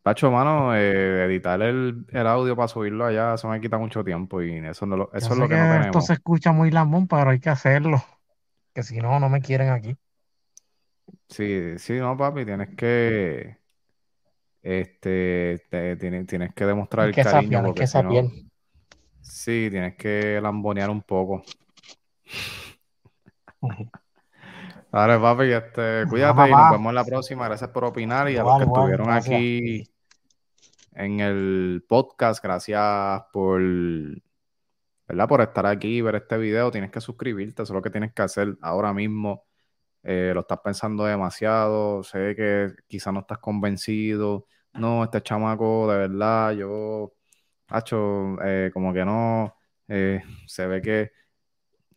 Pacho, 0.00 0.30
mano, 0.30 0.74
eh, 0.74 1.26
editar 1.26 1.60
el, 1.60 2.06
audio 2.26 2.56
para 2.56 2.68
subirlo 2.68 3.04
allá, 3.04 3.34
eso 3.34 3.48
me 3.48 3.60
quita 3.60 3.76
mucho 3.76 4.02
tiempo 4.02 4.40
y 4.40 4.56
eso, 4.66 4.86
no 4.86 4.96
lo, 4.96 5.10
eso 5.12 5.34
es 5.34 5.38
lo 5.38 5.46
que, 5.46 5.56
no 5.56 5.60
tenemos. 5.60 5.86
Esto 5.88 6.00
se 6.00 6.14
escucha 6.14 6.52
muy 6.52 6.70
lamón, 6.70 7.06
pero 7.06 7.28
hay 7.28 7.38
que 7.38 7.50
hacerlo, 7.50 8.02
que 8.72 8.82
si 8.82 8.98
no, 8.98 9.20
no 9.20 9.28
me 9.28 9.42
quieren 9.42 9.68
aquí. 9.68 9.94
Sí, 11.28 11.78
sí, 11.78 11.98
no, 11.98 12.16
papi, 12.16 12.46
tienes 12.46 12.74
que, 12.74 13.59
este, 14.62 15.62
tienes, 15.98 16.26
tienes 16.26 16.54
que 16.54 16.66
demostrar 16.66 17.08
el 17.08 17.14
cariño. 17.14 17.62
porque 17.64 17.86
si 17.86 18.02
no, 18.02 18.30
sí, 19.20 19.68
tienes 19.70 19.96
que 19.96 20.40
lambonear 20.40 20.90
un 20.90 21.02
poco. 21.02 21.42
Vale, 24.92 25.18
papi, 25.20 25.52
este, 25.52 26.04
cuídate 26.08 26.48
y 26.48 26.52
nos 26.52 26.70
vemos 26.72 26.90
en 26.90 26.94
la 26.94 27.04
próxima. 27.04 27.46
Gracias 27.46 27.70
por 27.70 27.84
opinar 27.84 28.28
y 28.30 28.36
a 28.36 28.42
los 28.42 28.58
que 28.58 28.64
estuvieron 28.64 29.10
aquí 29.10 29.84
en 30.94 31.20
el 31.20 31.84
podcast, 31.88 32.42
gracias 32.42 33.22
por 33.32 33.60
¿verdad? 35.10 35.28
Por 35.28 35.40
estar 35.40 35.66
aquí 35.66 35.98
y 35.98 36.02
ver 36.02 36.14
este 36.14 36.38
video, 36.38 36.70
tienes 36.70 36.90
que 36.90 37.00
suscribirte, 37.00 37.62
eso 37.62 37.72
es 37.72 37.74
lo 37.74 37.82
que 37.82 37.90
tienes 37.90 38.12
que 38.12 38.22
hacer 38.22 38.56
ahora 38.60 38.92
mismo. 38.92 39.44
Eh, 40.02 40.32
lo 40.34 40.40
estás 40.40 40.60
pensando 40.64 41.04
demasiado, 41.04 42.02
sé 42.02 42.34
que 42.36 42.72
quizás 42.88 43.12
no 43.12 43.20
estás 43.20 43.38
convencido. 43.38 44.46
No, 44.74 45.04
este 45.04 45.22
chamaco, 45.22 45.90
de 45.90 45.98
verdad, 45.98 46.52
yo, 46.52 47.12
hacho, 47.68 48.36
eh, 48.44 48.70
como 48.72 48.92
que 48.92 49.04
no, 49.04 49.56
eh, 49.88 50.22
se 50.46 50.66
ve 50.66 50.80
que, 50.82 51.12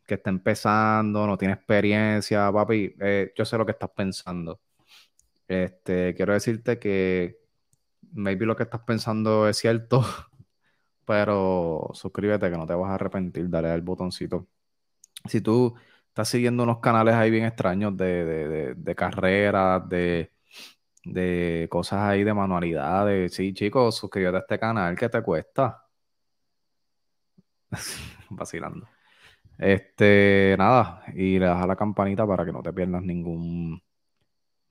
que 0.06 0.16
está 0.16 0.30
empezando, 0.30 1.28
no 1.28 1.38
tiene 1.38 1.56
experiencia, 1.56 2.52
papi. 2.52 2.96
yo 3.36 3.46
sé 3.46 3.58
lo 3.58 3.66
que 3.66 3.74
estás 3.74 3.92
pensando. 3.96 4.62
Este, 5.48 6.14
quiero 6.16 6.34
decirte 6.34 6.80
que 6.80 7.40
maybe 8.14 8.46
lo 8.46 8.56
que 8.56 8.64
estás 8.64 8.82
pensando 8.82 9.48
es 9.48 9.58
cierto, 9.58 10.04
pero 11.06 11.90
suscríbete 11.94 12.50
que 12.52 12.58
no 12.58 12.68
te 12.68 12.74
vas 12.76 12.92
a 12.92 12.96
arrepentir, 12.96 13.50
dale 13.50 13.70
al 13.72 13.82
botoncito. 13.82 14.48
Si 15.26 15.42
tú 15.42 15.76
estás 16.14 16.30
siguiendo 16.30 16.62
unos 16.62 16.78
canales 16.80 17.16
ahí 17.16 17.32
bien 17.32 17.46
extraños 17.46 17.98
de, 17.98 18.24
de, 18.24 18.76
de, 18.76 18.96
carreras, 18.96 19.90
de, 19.90 20.32
de 21.04 21.68
cosas 21.72 22.02
ahí 22.02 22.24
de 22.24 22.36
manualidades, 22.36 23.34
sí, 23.34 23.52
chicos, 23.52 23.98
suscríbete 23.98 24.38
a 24.38 24.40
este 24.42 24.60
canal 24.60 24.96
que 24.96 25.10
te 25.10 25.24
cuesta. 25.24 25.84
Vacilando. 28.30 28.88
Este, 29.58 30.56
nada, 30.60 31.04
y 31.16 31.40
le 31.40 31.48
das 31.48 31.64
a 31.64 31.68
la 31.68 31.76
campanita 31.76 32.28
para 32.28 32.46
que 32.46 32.52
no 32.52 32.62
te 32.62 32.74
pierdas 32.74 33.02
ningún 33.02 33.82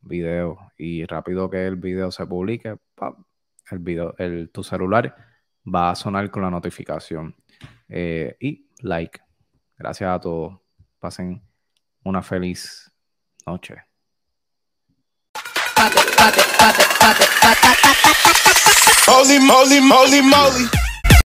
video. 0.00 0.70
Y 0.78 1.05
rápido 1.07 1.50
que 1.50 1.66
el 1.66 1.74
video 1.74 2.12
se 2.12 2.24
publique, 2.24 2.76
el 3.72 3.78
video, 3.81 4.14
el, 4.18 4.50
tu 4.50 4.62
celular 4.62 5.16
va 5.66 5.90
a 5.90 5.96
sonar 5.96 6.31
con 6.31 6.42
la 6.42 6.50
notificación. 6.50 7.35
Eh, 7.88 8.37
y 8.38 8.68
like. 8.83 9.20
Gracias 9.76 10.09
a 10.09 10.20
todos. 10.20 10.62
Pasen 11.02 11.42
una 12.04 12.22
feliz 12.22 12.88
noche. 13.44 13.74
Holy 19.08 19.40
moly, 19.40 19.80
moly, 19.80 20.22
moly. 20.22 20.91